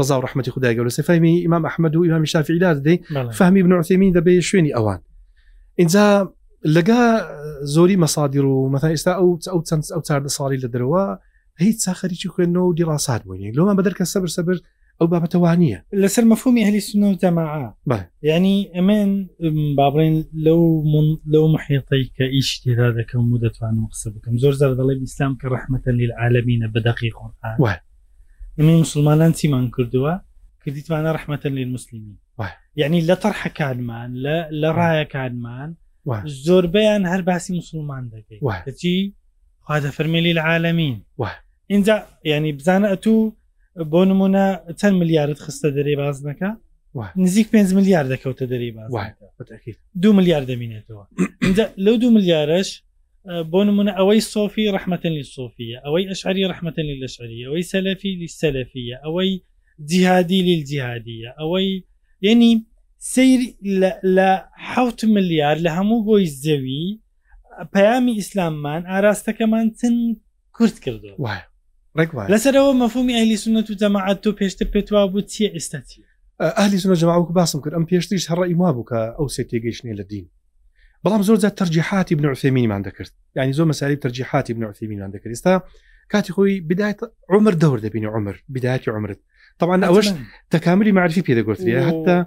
ڕزا 0.00 0.10
و 0.10 0.20
ڕحمەتی 0.20 0.50
خدای 0.50 0.76
گەورە 0.76 0.88
سفەهمی 0.98 1.38
ئیمام 1.42 1.64
ئەحمد 1.66 1.96
و 1.96 2.02
ئیمامی 2.04 2.26
شافعی 2.26 2.58
لا 2.58 2.74
دەدەی 2.74 2.98
فەهمی 3.36 3.62
بنوعسیمین 3.64 4.12
دەبێت 4.14 4.42
شوێنی 4.50 4.72
ئەوان 4.76 5.00
اینجا 5.74 6.32
لەگا 6.74 7.02
زۆری 7.74 7.96
مەسادیر 8.04 8.44
و 8.44 8.70
مەث 8.72 8.84
ئێستا 8.84 9.12
ئەو 9.18 9.30
ئەو 9.52 9.60
چەند 9.68 9.84
ئەو 9.94 10.02
چاردە 10.08 10.28
ساڵی 10.36 10.58
لە 10.64 10.68
دەرەوە 10.74 11.04
هیچ 11.60 11.78
ساخەریی 11.86 12.28
خوێنەوە 12.34 12.68
دیڕاست 12.78 13.22
بووین 13.24 13.54
لۆمان 13.56 13.76
بەدەر 13.82 13.94
کە 13.98 14.04
سەبر 14.14 14.26
سەبر 14.36 14.56
ئەو 15.00 15.08
بابەتەوانە 15.12 15.76
لەسەر 16.02 16.24
مەفهومی 16.32 16.62
هەلی 16.68 16.82
سنە 16.88 17.06
و 17.10 17.18
جەماعە 17.22 17.66
یعنی 18.30 18.54
ئەمێن 18.76 19.10
بابڕێن 19.78 20.16
لەو 20.46 20.60
لەو 21.32 21.44
محێتەی 21.54 22.04
کە 22.16 22.24
ئیش 22.36 22.48
تێدا 22.62 22.88
دەکەم 22.98 23.24
و 23.32 23.38
دەتوانم 23.44 23.86
قسە 23.92 24.08
بکەم 24.14 24.34
زۆر 24.42 24.54
زار 24.60 24.72
دەڵێ 24.78 24.94
ئیسلام 25.02 25.32
کە 25.40 25.46
ڕحمەتە 25.54 25.90
لیل 25.98 26.12
عالمینە 26.20 26.68
بەدەقی 26.74 27.12
خۆن 27.16 27.32
ئەمە 28.58 28.74
مسلمانان 28.82 29.32
چیمان 29.38 29.66
کردووە 29.76 30.14
کردیتوانە 30.64 31.10
ڕحمەتە 31.16 31.46
لیل 31.56 31.68
مسللیمی 31.76 32.16
یعنی 32.80 32.98
لە 33.08 33.16
تەرحەکانمان 33.22 34.10
لە 34.62 34.68
ڕایەکانمان 34.78 35.70
زۆربیان 36.46 37.02
هەر 37.12 37.22
باسی 37.30 37.52
مسلمان 37.58 38.04
دەکەیت 38.14 38.74
چی 38.80 39.14
خوا 39.64 39.80
دەفەرمیلی 39.80 40.30
العالمین 40.36 40.96
اینجا 41.72 41.96
ینی 42.32 42.52
بزانە 42.58 42.88
ئەتوو 42.92 43.37
بۆ 43.86 44.02
نمونە 44.10 44.44
چەند 44.80 44.94
ملیارت 45.00 45.38
خستە 45.46 45.68
دەرێ 45.76 45.94
بازنەکە 46.02 46.50
نزیک 47.24 47.48
5 47.50 47.74
ملیار 47.78 48.06
دەکەوتە 48.16 48.42
دەری 48.52 48.70
باز 48.76 48.90
دو 50.02 50.12
ملیار 50.18 50.44
دەمینێتەوە 50.50 51.04
لەو 51.84 51.94
دو 52.02 52.10
ملیارش 52.16 52.70
بۆ 53.52 53.60
نمونە 53.68 53.92
ئەوەی 53.98 54.20
سۆفی 54.34 54.70
ڕحمەتەن 54.76 55.12
لی 55.18 55.24
سۆفیە 55.34 55.78
ئەوەی 55.84 56.08
ئەشعری 56.10 56.48
ڕحمەتەن 56.52 56.84
لی 56.88 56.98
لەشعری 57.02 57.44
ئەوەی 57.46 57.64
سەلەفی 57.72 58.12
لی 58.20 58.28
سەلەفیە 58.40 58.96
ئەوەی 59.04 59.30
جیهادی 59.90 60.40
لیل 60.46 60.62
جیهادیە 60.70 61.30
ئەوەی 61.40 61.68
یعنی 62.26 62.50
سیر 63.14 63.40
لە 64.16 64.30
حوت 64.70 65.00
ملیار 65.14 65.56
لە 65.64 65.70
هەموو 65.78 66.00
گۆی 66.08 66.26
زەوی 66.44 66.84
پەیامی 67.74 68.14
ئیسلاممان 68.20 68.82
ئاراستەکەمان 68.92 69.66
چن 69.80 69.94
کورت 70.56 70.76
کردو 70.84 71.10
لەسەرەوە 72.32 72.72
مەفهومی 72.82 73.14
ئەلی 73.18 73.38
سنت 73.44 73.66
و 73.70 73.74
جەماعات 73.80 74.16
تۆ 74.22 74.30
پێشتر 74.38 74.66
پێتوا 74.74 75.02
بوو 75.12 75.20
چیە 75.32 75.48
ئێستا 75.56 75.80
چی 75.88 75.98
ئەلی 76.58 76.78
سنە 76.82 76.96
جەماوەکو 77.00 77.32
باسم 77.38 77.58
کرد 77.64 77.72
ئەم 77.76 77.84
پێشتیش 77.92 78.24
هەڕی 78.30 78.54
ما 78.60 78.70
بووکە 78.76 78.98
ئەو 79.18 79.28
سێ 79.34 79.42
تێگەیشتێ 79.50 79.92
لە 80.00 80.04
دین 80.10 80.26
بەڵام 81.04 81.22
زۆر 81.28 81.36
زیات 81.42 81.54
تەرجیحاتی 81.62 82.14
بنعفێمینیمان 82.18 82.82
دەکرد 82.88 83.12
ینی 83.36 83.52
زۆر 83.56 83.66
مەساری 83.72 83.96
تەرجیحاتی 84.04 84.52
بنعفێمینیان 84.58 85.10
دەکرد 85.14 85.32
ێستا 85.38 85.52
کاتی 86.12 86.32
خۆی 86.36 86.54
بدایت 86.70 87.00
عمر 87.32 87.52
دەور 87.62 87.78
دەبینی 87.84 88.06
عمر 88.16 88.36
بدایەتی 88.56 88.90
عمرت 88.96 89.20
طبعا 89.60 89.76
ئەوەش 89.88 90.08
تەکاملی 90.52 90.92
معرفی 90.96 91.22
پێدەگوتری 91.26 91.72
هەتا 91.88 92.18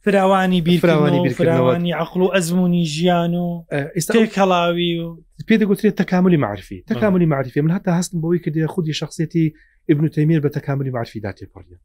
فراوانی 0.00 0.60
بیرراوانی 0.60 1.28
فراوانی 1.30 1.92
عقل 1.92 2.20
و 2.22 2.28
ئەزمموی 2.28 2.84
ژیان 2.86 3.34
و 3.34 3.64
ئێستاکەڵاوی 3.72 5.00
و 5.00 5.22
پێ 5.48 5.54
دەگوترێت 5.60 5.94
تەکاملی 6.02 6.36
معرفی 6.38 6.84
تەکاملی 6.90 7.26
معرفی 7.26 7.60
من 7.60 7.76
هەتا 7.78 8.00
هەستم 8.00 8.18
بەوەی 8.20 8.44
کردی 8.44 8.66
خودی 8.66 8.92
شخصێتی 8.94 9.54
ئبن 9.90 10.08
تەمیر 10.08 10.40
بە 10.42 10.48
تەکاملی 10.50 10.90
معرفی 10.90 11.20
دا 11.20 11.32
تێپڕە 11.32 11.76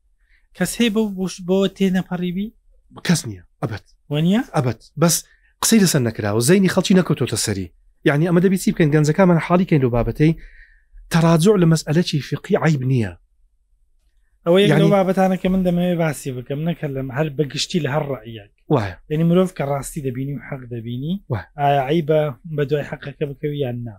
کەس 0.56 0.76
هەیە 0.82 0.89
بە 0.93 1.02
بۆش 1.17 1.36
بەوە 1.47 1.67
تێنەپەڕیبی 1.80 2.54
کەس 3.08 3.26
نییە 3.28 3.43
ئەبەت 3.62 3.84
وانە 4.10 4.41
ئەبەت 4.56 4.82
بەس 5.02 5.15
قسەی 5.63 5.80
لەسەر 5.84 6.02
نەکرا 6.08 6.32
و 6.36 6.39
زەینی 6.47 6.69
خەڵکی 6.73 6.97
نەکەوتۆتە 6.99 7.36
سەری 7.45 7.71
یعنی 8.06 8.28
ئەمە 8.28 8.39
دەبیی 8.43 8.71
بکەن 8.73 8.89
گەنجەکانمان 8.93 9.39
حاڵی 9.47 9.65
کەین 9.69 9.84
و 9.86 9.91
بابەتەی 9.95 10.32
تەراجۆ 11.12 11.54
لە 11.62 11.65
مەسئلەکی 11.73 12.19
فقی 12.30 12.56
عیب 12.63 12.84
نییە 12.91 13.12
ئەوە 14.45 14.60
یعنی 14.62 14.88
بابەتانەکە 14.93 15.45
من 15.53 15.62
دەمەوێت 15.65 15.97
باسی 16.01 16.29
بکەم 16.38 16.60
نەکە 16.69 16.84
لەم 16.95 17.08
هەر 17.17 17.27
بەگشتی 17.38 17.79
لە 17.86 17.89
هەر 17.95 18.03
ڕعیەک 18.12 18.51
وایە 18.75 18.95
یعنی 19.12 19.23
مرۆڤ 19.29 19.49
کە 19.58 19.63
ڕاستی 19.71 20.01
دەبینی 20.08 20.34
و 20.38 20.41
حەق 20.49 20.62
دەبینی 20.73 21.13
ئای 21.60 22.01
بە 22.10 22.19
بە 22.56 22.63
دوای 22.69 22.86
حەقەکە 22.91 23.25
بکەوی 23.29 23.60
یان 23.65 23.77
نا 23.86 23.95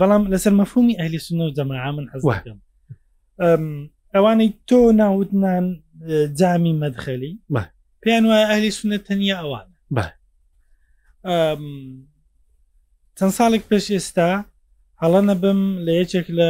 بەڵام 0.00 0.22
لەسەر 0.32 0.52
مەفهومی 0.60 0.98
ئەهلی 0.98 1.20
سنە 1.26 1.42
و 1.48 1.54
دەما 1.58 1.92
من 1.96 2.06
حەزەکەم 2.12 2.58
ئەوانەی 4.14 4.48
تۆ 4.68 4.80
ناوتنان 5.00 5.64
جامی 6.38 6.74
مەدخەلی 6.82 7.32
پێیان 8.02 8.24
وایە 8.30 8.46
ئەهلی 8.50 8.70
سنە 8.78 8.98
تەنیا 9.06 9.36
ئەوانە 9.42 9.70
چەند 13.18 13.32
ساڵێک 13.38 13.64
پێش 13.70 13.86
ئێستا 13.96 14.30
هەڵە 15.02 15.20
نەبم 15.30 15.60
لە 15.86 15.92
یەکێک 16.00 16.26
لە 16.38 16.48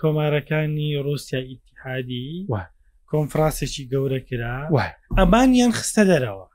کۆمارەکانی 0.00 0.90
رووسیا 1.06 1.40
ئیتحادی 1.48 2.28
کۆنفرانسێکی 3.10 3.84
گەورە 3.92 4.20
کرا 4.28 4.56
ئەمان 5.18 5.50
یان 5.60 5.72
خستە 5.78 6.02
دەرەوە 6.10 6.46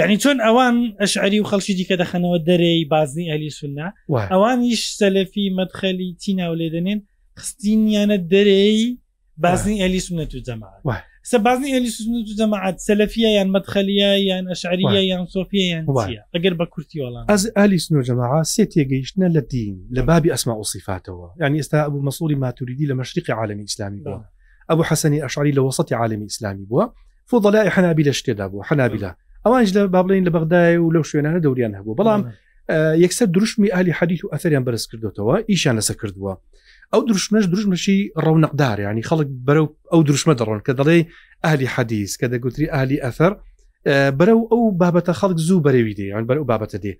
یعنی 0.00 0.16
چۆن 0.22 0.36
ئەوان 0.46 0.76
ئەشعری 1.00 1.38
و 1.40 1.48
خەڵکی 1.50 1.72
دیکە 1.78 1.96
دەخەنەوە 2.02 2.36
دەرەی 2.48 2.88
بازنی 2.94 3.30
ئەلی 3.32 3.50
سنا 3.58 3.88
ئەوانیش 4.32 4.82
سەلەفی 5.00 5.46
مەدخەلی 5.58 6.08
تینا 6.22 6.46
و 6.50 6.58
لێدەنێن 6.60 7.00
خستینیانە 7.40 8.18
دەرەی 8.32 8.82
بازنی 9.44 9.80
ئەلی 9.82 10.00
سونەت 10.06 10.30
و 10.34 10.40
جەما 10.46 10.70
سەبازنی 11.28 11.74
ئەلی 11.74 11.90
سوسنت 11.94 12.26
و 12.28 12.34
جەماعات 12.40 12.78
سەلفە 12.88 13.16
یان 13.20 13.50
مەدخەلیە 13.54 14.10
یان 14.28 14.46
ئەشعریە 14.52 15.00
یان 15.12 15.26
سۆفیە 15.34 15.66
یان 15.72 15.84
ئەگەر 16.34 16.54
بە 16.60 16.66
کورتی 16.72 17.00
وڵام 17.02 17.26
ئەس 17.30 17.42
ئەلی 17.56 17.78
سنو 17.78 18.02
جەماعا 18.08 18.40
سێ 18.52 18.64
تێگەیشتە 18.72 19.28
لە 19.36 19.40
دین 19.52 19.76
لە 19.96 20.00
بابی 20.08 20.32
ئەسما 20.34 20.54
وصفاتەوە 20.60 21.28
یعنی 21.42 21.60
ئێستا 21.62 21.78
ئەبوو 21.86 22.02
مەسوری 22.08 22.36
ماتوریدی 22.44 22.86
لە 22.90 22.94
مەشرقی 23.00 23.32
عالمی 23.38 23.64
ئسلامی 23.68 24.00
بووە 24.04 24.20
ئەبوو 24.70 24.84
حەسەنی 24.90 25.20
ئەشعری 25.24 25.52
لە 25.52 25.58
وسطی 25.62 25.94
عالمی 26.00 26.24
ئسلامی 26.30 26.66
بووە 26.70 26.84
فۆڵای 27.30 27.68
حەنابی 27.74 28.04
لە 28.08 28.12
شتێدا 28.18 28.46
بوو 28.50 28.62
حەنابیلا 28.68 29.12
ئەوانش 29.44 29.70
لە 29.76 29.80
بابلین 29.94 30.24
لە 30.28 30.30
بەغدای 30.36 30.76
و 30.78 30.90
لەو 30.94 31.02
شوێنانە 31.10 31.40
دەوران 31.44 31.72
هەبوو 31.78 31.96
بەڵام 32.00 32.22
یەکسەر 33.04 33.26
دروشمی 33.34 33.68
ئالی 33.74 33.92
حەدیت 33.98 34.20
و 34.24 34.28
ئەثەریان 34.34 34.64
بەرز 34.66 34.84
کردوتەوە 34.90 35.34
ئیشان 35.50 35.74
لەسە 35.80 35.94
کردووە 36.00 36.32
ئەو 36.94 37.02
دروشمەش 37.08 37.44
دروشمەشی 37.52 37.98
ڕەونەقدار 38.24 38.78
ینی 38.86 39.02
خەڵک 39.10 39.28
بەرەو 39.48 39.66
ئەو 39.92 40.00
دروشمە 40.08 40.34
دەڕۆن 40.40 40.60
کە 40.66 40.72
دەڵێ 40.78 40.98
ئالی 41.44 41.68
حەدیز 41.74 42.12
کە 42.20 42.26
دەگوتری 42.32 42.66
ئالی 42.74 42.98
ئەثەر 43.04 43.32
بەرەو 44.18 44.40
ئەو 44.50 44.62
بابەتە 44.80 45.12
خەڵک 45.20 45.38
زوو 45.46 45.60
بەرەوی 45.66 45.94
دێ 45.98 46.06
یان 46.12 46.24
بەرەو 46.30 46.44
بابەتە 46.50 46.78
دێ 46.84 46.94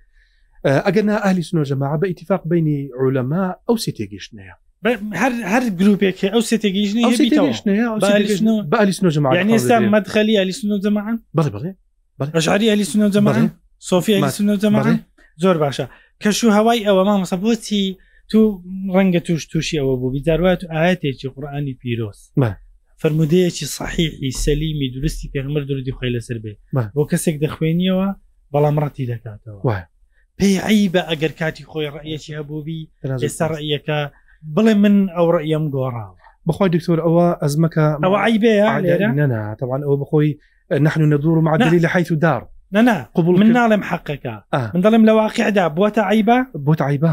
ئەگەر 0.86 1.04
نا 1.10 1.16
ئالی 1.24 1.44
سنۆژەما 1.48 1.86
بە 2.02 2.06
ئیتفاق 2.10 2.42
بینی 2.50 2.78
ڕولەما 3.00 3.44
ئەو 3.68 3.76
سێ 3.84 3.90
تێگەشتنەیە 3.98 4.54
هەر 5.52 5.62
گرروپێکی 5.80 6.28
ئەو 6.34 6.42
سێ 6.48 6.56
تێگەیشتنی 6.62 7.02
بەلی 8.72 8.94
سنۆژەما 8.98 9.28
ئێستا 9.54 9.76
مەدخەلی 9.94 10.34
ئالی 10.40 10.54
سنۆجەمان 10.60 11.14
بڵێ 11.38 11.50
بڵێ 11.56 11.70
ڕژاری 12.36 12.66
ئەلی 12.72 12.86
سنۆجەمان 12.92 13.44
سۆفی 13.90 14.12
ئەلی 14.16 14.30
سنۆجەمان 14.38 14.86
زۆر 15.42 15.56
باشە 15.64 15.86
کەش 16.22 16.38
و 16.44 16.50
هەوای 16.56 16.80
ئەوە 16.86 17.02
ما 17.08 17.14
مەسە 17.22 17.36
بۆچی 17.42 17.84
تو 18.32 18.42
ڕەنگە 18.96 19.20
توش 19.26 19.42
تووشی 19.50 19.76
ئەوە 19.80 19.94
بوو 20.00 20.10
بیداروات 20.14 20.60
ئاەتێکی 20.72 21.26
قورآانی 21.34 21.74
پیرۆست 21.80 22.26
فرمودەیەکی 23.02 23.64
صحیحی 23.78 24.30
سەلیمی 24.44 24.88
درستی 25.00 25.30
پێغمر 25.34 25.62
درودی 25.68 25.96
خۆی 25.98 26.14
لەسەر 26.20 26.38
بێ 26.44 26.52
بۆ 26.96 27.04
کەسێک 27.10 27.36
دەخوێنیەوە 27.44 28.08
بەڵام 28.52 28.76
ڕەتی 28.82 29.08
دەکاتەوە 29.12 29.72
پێی 30.40 30.56
عی 30.66 30.88
بە 30.92 31.02
ئەگەر 31.10 31.32
کاتی 31.40 31.64
خۆی 31.70 31.92
ڕەیەکی 31.94 32.36
هەبووبی 32.38 32.80
ئێستا 33.22 33.46
ڕەیەکە 33.52 33.98
بڵێ 34.56 34.74
من 34.82 34.96
ئەو 35.16 35.26
ڕەیم 35.36 35.64
گۆڕاوە 35.74 36.16
بخۆی 36.46 36.68
دکتۆر 36.76 36.98
ئەوە 37.06 37.26
ئەزمەکە 37.42 37.86
ئەوە 38.04 38.18
عیبێ 38.26 38.54
نەنا 39.18 39.42
تاوان 39.58 39.82
ئەو 39.86 39.96
بخۆی 40.02 40.28
نحن 40.86 41.02
ندور 41.12 41.38
مع 41.46 41.52
دليل 41.62 41.86
حيث 41.94 42.12
دار 42.24 42.42
نەنا 42.76 42.92
قوبول 43.18 43.38
من 43.40 43.52
ناڵێم 43.54 43.82
حقەکە 43.90 44.34
من 44.74 44.82
دەڵێم 44.84 45.04
لە 45.06 45.08
واقعدا 45.20 45.66
بۆتە 45.78 45.98
عیبە 46.10 46.38
بۆت 46.66 46.80
عیبە 46.88 47.12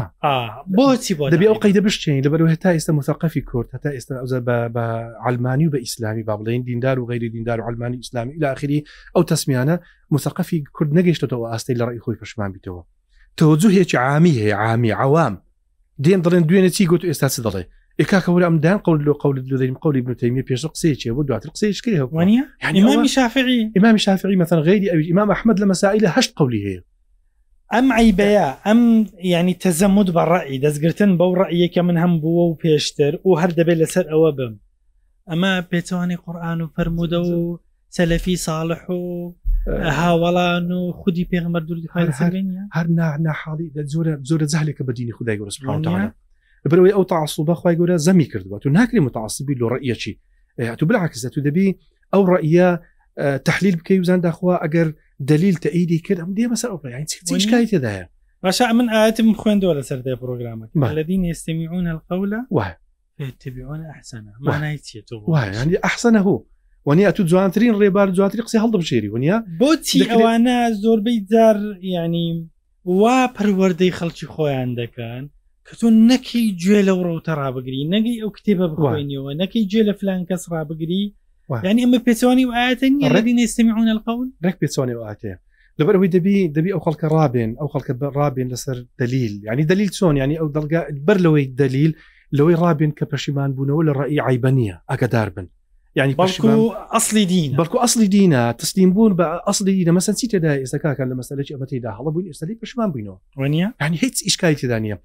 بۆچی 0.78 1.14
بۆ 1.18 1.24
دەبێ 1.32 1.46
ئەو 1.48 1.56
قەیدە 1.62 1.80
بشتین 1.86 2.22
لەبەر 2.24 2.40
هێتا 2.52 2.70
ئێستا 2.78 2.90
مساقفی 2.98 3.40
کورد 3.50 3.68
هەتا 3.74 3.90
ئێستا 3.96 4.14
ئەوزە 4.20 4.40
بە 4.74 4.86
علمانی 5.26 5.66
و 5.66 5.70
بە 5.74 5.78
ئیسلامی 5.84 6.22
با 6.28 6.34
بڵێن 6.44 6.62
دیندار 6.68 6.96
و 6.98 7.06
غیری 7.10 7.30
دیندار 7.34 7.58
و 7.60 7.64
علمانی 7.68 7.96
ئیسلامی 7.96 8.34
لاخری 8.42 8.84
ئەو 9.16 9.22
تەسمیانە 9.30 9.76
مساقفی 10.14 10.64
کورد 10.76 10.90
نەگەیشتەوە 10.96 11.50
ئاستی 11.52 11.74
لە 11.74 11.82
ڕی 11.88 12.02
خۆی 12.06 12.16
پشمان 12.22 12.50
بیتەوە 12.52 12.82
تۆزوو 13.40 13.70
هێکی 13.76 13.94
عامی 13.94 14.34
هەیە 14.40 14.56
عامی 14.64 14.90
عوام 15.02 15.34
دێن 16.04 16.20
دەڵێن 16.24 16.44
دوێنە 16.48 16.70
چی 16.76 16.82
گوت 16.90 17.02
ئێستا 17.08 17.28
چ 17.28 17.36
دەڵێ 17.46 17.64
ئێکاکەور 18.00 18.42
ئەمدان 18.46 18.78
قول 18.86 18.98
لە 19.06 19.12
قول 19.22 19.36
دەیم 19.62 19.74
قولی 19.82 20.00
بنوتەیمی 20.04 20.42
پێش 20.50 20.62
قسێکی 20.72 21.10
بۆ 21.16 21.22
دواتر 21.28 21.48
قسێشکی 21.54 21.98
هەوانە 22.00 22.40
ئمامی 22.78 23.08
شافعی 23.14 23.60
ئمامی 23.76 23.98
شافعی 24.06 24.36
مەەن 24.42 24.60
غیری 24.68 24.90
ئەوی 24.92 25.10
ئمام 25.12 25.28
ئەحمد 25.34 25.56
لە 25.62 25.66
مەسائل 25.72 26.00
لە 26.06 26.10
هەشت 26.16 26.32
قولی 26.38 26.60
هەیە 26.66 26.80
ئەم 27.74 27.86
عیبەیە 27.98 28.48
ئەم 28.66 28.80
ینی 29.34 29.54
تەزەمود 29.64 30.08
بە 30.16 30.22
ڕعی 30.32 30.58
دەستگرتن 30.64 31.10
بەو 31.18 31.32
ڕعیەکە 31.40 31.78
من 31.86 31.96
هەم 32.02 32.12
بووە 32.22 32.44
و 32.50 32.58
پێشتر 32.62 33.12
و 33.28 33.38
هەر 33.40 33.50
دەبێت 33.58 33.78
لەسەر 33.82 34.04
ئەوە 34.12 34.30
بم 34.38 34.52
ئەمە 35.30 35.52
پێچوانی 35.70 36.16
قورآن 36.24 36.58
و 36.62 36.66
فرەرمودە 36.74 37.20
و 37.30 37.60
سەلەفی 37.96 38.36
ساڵح 38.46 38.82
و 38.94 39.02
هاوەڵان 39.98 40.66
و 40.78 40.92
خودی 41.00 41.24
پێغمەردوو 41.32 42.12
هەر 42.76 42.86
ناحاڵی 43.26 43.68
زۆرە 43.92 44.12
زۆرە 44.28 44.46
جاالێکە 44.52 44.82
بەدینی 44.88 45.12
خدای 45.18 45.38
گەورە 45.38 46.16
لەبەرەوەی 46.68 46.94
ئەو 46.98 47.04
تاسوبە 47.12 47.54
خخوای 47.58 47.76
گەورە 47.78 47.96
زەمی 48.06 48.26
کردووە 48.32 48.58
تو 48.62 48.68
ناکری 48.70 49.00
متعسبی 49.00 49.54
لۆ 49.60 49.66
ڕەیەکی 49.72 50.14
تو 50.78 50.86
بلعکسە 50.86 51.28
تو 51.34 51.40
دەبی 51.42 51.68
ئەو 52.14 52.22
ڕەیە 52.32 52.68
تحلیل 53.48 53.76
بکەی 53.76 54.00
وزان 54.00 54.20
داخوا 54.20 54.56
ئەگەر 54.64 54.88
دلیل 55.30 55.54
تەئیدی 55.64 55.98
کرد 56.06 56.18
ئەم 56.22 56.30
دێ 56.36 56.44
بەسەر 56.52 56.68
ئەوپیانشکای 56.72 57.66
تێداە 57.72 58.04
باشا 58.42 58.72
من 58.72 58.88
ئاەتم 58.94 59.32
خوێندەوە 59.40 59.74
لەسەر 59.78 59.98
دێ 60.06 60.14
پرۆگرامەکە 60.22 60.92
لەدین 60.98 61.22
ئێستمیعون 61.30 61.86
القولە 61.94 62.40
وای 62.50 62.74
تبیعون 63.40 63.80
ئەحسەنە 63.90 64.32
مانای 64.40 64.78
چێت 64.78 65.10
وای 65.28 65.50
ینی 65.62 65.76
ئەحسەنە 65.86 66.20
هو 66.26 66.42
ونیا 66.86 67.10
تو 67.12 67.22
جوانترین 67.22 67.74
ڕێبار 67.80 68.08
جواتری 68.16 68.42
قسی 68.42 68.58
هەڵدە 68.58 68.76
بشێری 68.78 69.08
ونیا 69.08 69.36
بۆچی 69.60 69.98
ئەوانە 70.10 70.58
زۆربەی 70.82 71.18
جار 71.30 71.56
ینی 71.94 72.50
وا 73.00 73.18
پەروەەردەی 73.36 73.92
خەڵکی 73.98 74.26
خۆیان 74.34 74.70
دەکەن 74.80 75.24
کە 75.70 75.74
تۆ 75.80 75.88
نەکەی 76.10 76.46
گوێ 76.62 76.80
لەو 76.88 76.98
ڕۆتە 77.08 77.32
ڕابگری 77.40 77.88
نەگەی 77.94 78.20
ئەو 78.22 78.30
کتێبە 78.36 78.66
بخوێنیەوە 78.72 79.30
نەکەی 79.42 79.64
گوێ 79.70 79.82
لە 79.88 79.94
فلان 80.00 80.20
کەس 80.28 80.42
ڕابگری 80.52 81.04
ینی 81.68 81.82
ئەمە 81.84 81.98
پێچوانی 82.06 82.44
و 82.48 82.52
ئاەتەن 82.58 82.92
ڕدی 83.14 83.34
نێستمیعون 83.38 83.88
القون 83.94 84.28
ڕێک 84.44 84.56
پێچوانی 84.62 84.94
ئااتەیە 85.04 85.36
لەبەر 85.78 85.94
ئەوی 85.96 86.10
دەبی 86.16 86.36
دەبی 86.56 86.72
ئەو 86.74 86.80
خەڵکە 86.86 87.06
ڕابێن 87.16 87.50
ئەو 87.60 87.68
خەڵکە 87.72 87.94
ڕابێن 88.18 88.48
لەسەر 88.54 88.76
دلیل 89.00 89.34
ینی 89.50 89.64
دلیل 89.72 89.90
چۆن 89.96 90.14
ینی 90.22 90.36
ئەو 90.40 90.48
دەلگا 90.56 90.80
بەر 91.06 91.18
لەوەی 91.24 91.44
دلیل 91.60 91.92
لەوەی 92.36 92.56
ڕابێن 92.62 92.92
کە 92.98 93.04
پەشیمان 93.12 93.50
بوونەوە 93.56 93.82
لە 93.88 93.92
ڕێی 93.98 94.18
عیبەنە 94.26 94.74
ئەگەدار 94.90 95.28
بن 95.36 95.46
يعني 95.98 96.14
بەڵکو 96.14 96.74
ئەاصلی 96.94 97.26
دین 97.30 97.54
بەڵکو 97.58 97.78
ئەاصلی 97.82 98.08
دینە 98.12 98.42
تسلیم 98.62 98.90
بوون 98.94 99.12
بە 99.16 99.24
ئەاصلی 99.46 99.74
دینە 99.78 99.92
مەسەن 100.00 100.14
چی 100.20 100.28
تێدا 100.30 100.52
ئێستاکان 100.60 101.08
لە 101.12 101.16
مەسەلەی 101.20 101.52
ئەمەتیدا 101.52 101.90
هەڵە 101.98 102.10
بوون 102.14 102.26
ئێستای 102.30 102.54
پشمان 102.62 102.90
بووینەوە 102.92 103.18
وانە 103.38 103.66
هەنی 103.84 103.98
هیچ 104.04 104.16
ئیشکای 104.24 104.54
تێدانە 104.60 104.96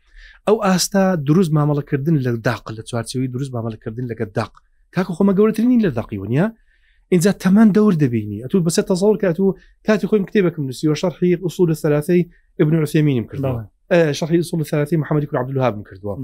ئەو 0.48 0.58
ئاستا 0.66 1.16
دروست 1.26 1.52
مامەڵەکردن 1.58 2.16
لە 2.26 2.32
داق 2.48 2.64
لە 2.78 2.84
چوارچەوەی 2.90 3.30
دروست 3.36 3.52
مامەلەکردن 3.56 4.06
لەگە 4.12 4.26
داق 4.38 4.54
کاکە 4.96 5.14
خۆمە 5.18 5.34
گەورەترینی 5.38 5.84
لە 5.86 5.92
داقی 6.00 6.18
ونیە 6.24 6.46
اینجا 7.14 7.32
تەمان 7.44 7.70
دەور 7.78 7.94
دەبینی 8.04 8.40
ئەتو 8.44 8.56
بەسەر 8.68 8.86
تەزڵ 8.92 9.18
کات 9.24 9.40
و 9.40 9.48
کاتی 9.88 10.08
خۆیم 10.10 10.24
کتێبەکەم 10.30 10.62
نووسیوە 10.68 10.96
شەرحی 11.02 11.32
ئوسول 11.46 11.68
لە 11.74 11.74
سەلاسی 11.84 12.20
ابن 12.62 12.74
عسیمینیم 12.84 13.26
کردەوە 13.32 13.56
شەحی 14.20 14.40
سوڵ 14.50 14.60
سەلاسی 14.72 14.96
محەممەدی 15.04 15.28
عبدلوها 15.42 15.70
بم 15.74 15.84
کردووە 15.90 16.16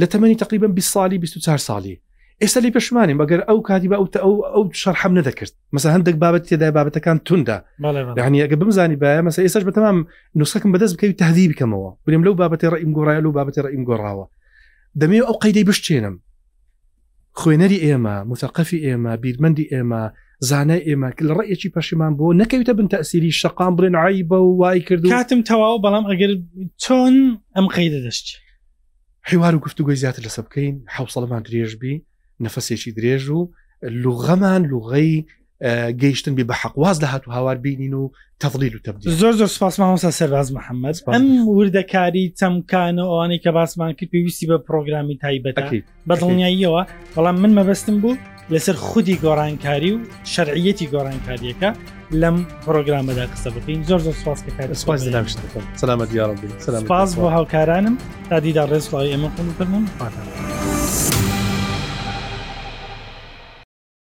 لە 0.00 0.06
تەمەنی 0.12 0.36
تقریبا 0.42 0.66
20 0.76 0.92
سالی 0.94 1.18
24 1.22 1.58
سالی 1.58 2.00
ئێستا 2.44 2.58
لی 2.64 2.70
پێشمانین 2.76 3.18
بەگەر 3.20 3.40
ئەو 3.48 3.58
کاتی 3.68 3.88
بە 3.90 3.94
ئەوتە 4.00 4.18
ئەو 4.24 4.34
ئەو 4.54 4.62
شەرحەم 4.82 5.12
نەدەکرد 5.18 5.52
مەسا 5.74 5.88
هەندێک 5.94 6.16
بابەت 6.22 6.44
تێدای 6.48 6.72
بابەتەکان 6.76 7.16
توندا 7.26 7.56
ینیگە 8.26 8.54
بمزانی 8.60 8.96
باە 9.02 9.20
مەسا 9.26 9.40
ئێستاش 9.46 9.64
بەتەمام 9.68 9.98
نوسەکەم 10.38 10.70
بەدەست 10.74 10.94
بکەوی 10.96 11.14
تهدی 11.22 11.50
بکەمەوە 11.52 11.90
بریم 12.06 12.22
لەو 12.26 12.34
بابەتی 12.40 12.68
ڕئیم 12.72 12.90
گۆڕایە 12.96 13.20
و 13.24 13.32
بابەتی 13.38 13.60
ڕئیم 13.66 13.82
گۆڕاوە 13.88 14.24
دەمێ 15.00 15.20
ئەو 15.28 15.34
قەیدەی 15.42 15.64
بشتێنم 15.70 16.14
خوێنەری 17.40 17.78
ئێمە 17.86 18.16
متەقەفی 18.30 18.78
ئێمە 18.86 19.12
بیرمەندی 19.22 19.66
ئێمە 19.72 20.02
زانە 20.48 20.78
ئێمە 20.88 21.08
لە 21.28 21.32
ڕێکی 21.38 21.70
پەشیمان 21.76 22.12
بۆ 22.18 22.26
نەکەویتە 22.40 22.72
بن 22.78 22.86
تەسیری 22.94 23.30
شقام 23.40 23.72
بڵێن 23.76 23.94
عی 24.02 24.24
بە 24.30 24.38
وای 24.60 24.80
کرد 24.88 25.02
کاتم 25.12 25.40
تەواو 25.50 25.78
بەڵام 25.84 26.04
ئەگەر 26.10 26.32
چۆن 26.82 27.14
ئەم 27.56 27.66
قەیدە 27.74 28.00
دەست 28.06 28.26
حیوار 29.30 29.54
و 29.54 29.58
گفتوگوی 29.66 29.96
زیاتر 30.02 30.22
لەسە 30.26 30.40
بکەین 30.46 30.74
حوسڵمان 30.94 31.42
درێژبی 31.48 31.94
نەفەسێکی 32.46 32.90
درێژ 32.98 33.24
و 33.36 33.40
لوغەمان 34.02 34.62
لوغەی 34.72 35.14
گەیشتن 36.02 36.34
بێ 36.38 36.44
بە 36.50 36.54
حەقواز 36.62 36.96
لە 37.00 37.04
هاتو 37.12 37.30
هاوار 37.36 37.56
بینین 37.64 37.94
و 37.94 38.04
تەفلیل 38.42 38.74
و 38.74 38.78
تەبدی 38.86 39.04
زۆر 39.20 39.32
زۆر 39.40 39.50
سپاسماوەسا 39.56 40.10
سەرڕاز 40.20 40.48
محەممەد 40.56 40.96
ئەم 41.14 41.26
وردەکاری 41.56 42.24
چەمکانە 42.38 43.02
ئەوانەی 43.10 43.40
کە 43.44 43.50
باسمان 43.58 43.92
کرد 43.92 44.08
پێویستی 44.14 44.46
بە 44.50 44.56
پرۆگرامی 44.68 45.16
تایبەت 45.24 45.56
بەدڵنیاییەوە 46.10 46.82
بەڵام 47.16 47.36
من 47.42 47.52
مەبەستم 47.58 47.96
بوو 48.02 48.16
لەسەر 48.52 48.76
خودی 48.88 49.16
گۆڕانکاری 49.22 49.90
و 49.94 49.98
شەرعەتی 50.34 50.86
گۆڕانکاریەکە 50.94 51.70
لەم 52.20 52.36
پرۆگرامەدا 52.66 53.24
قسە 53.32 53.50
بکەین 53.56 53.80
زۆر 53.88 53.98
زۆر 54.06 54.14
سپاسەکەسەلامەت 54.22 56.08
یاڕبی 56.18 56.48
سپاس 56.84 57.10
بۆ 57.16 57.20
هاوکارانم 57.34 57.94
تا 58.30 58.36
دیدا 58.44 58.64
ڕێزڵی 58.70 59.12
ئێمە 59.12 59.28
خۆ 59.34 59.40
بکردم 59.48 59.84
پاتە. 59.98 61.19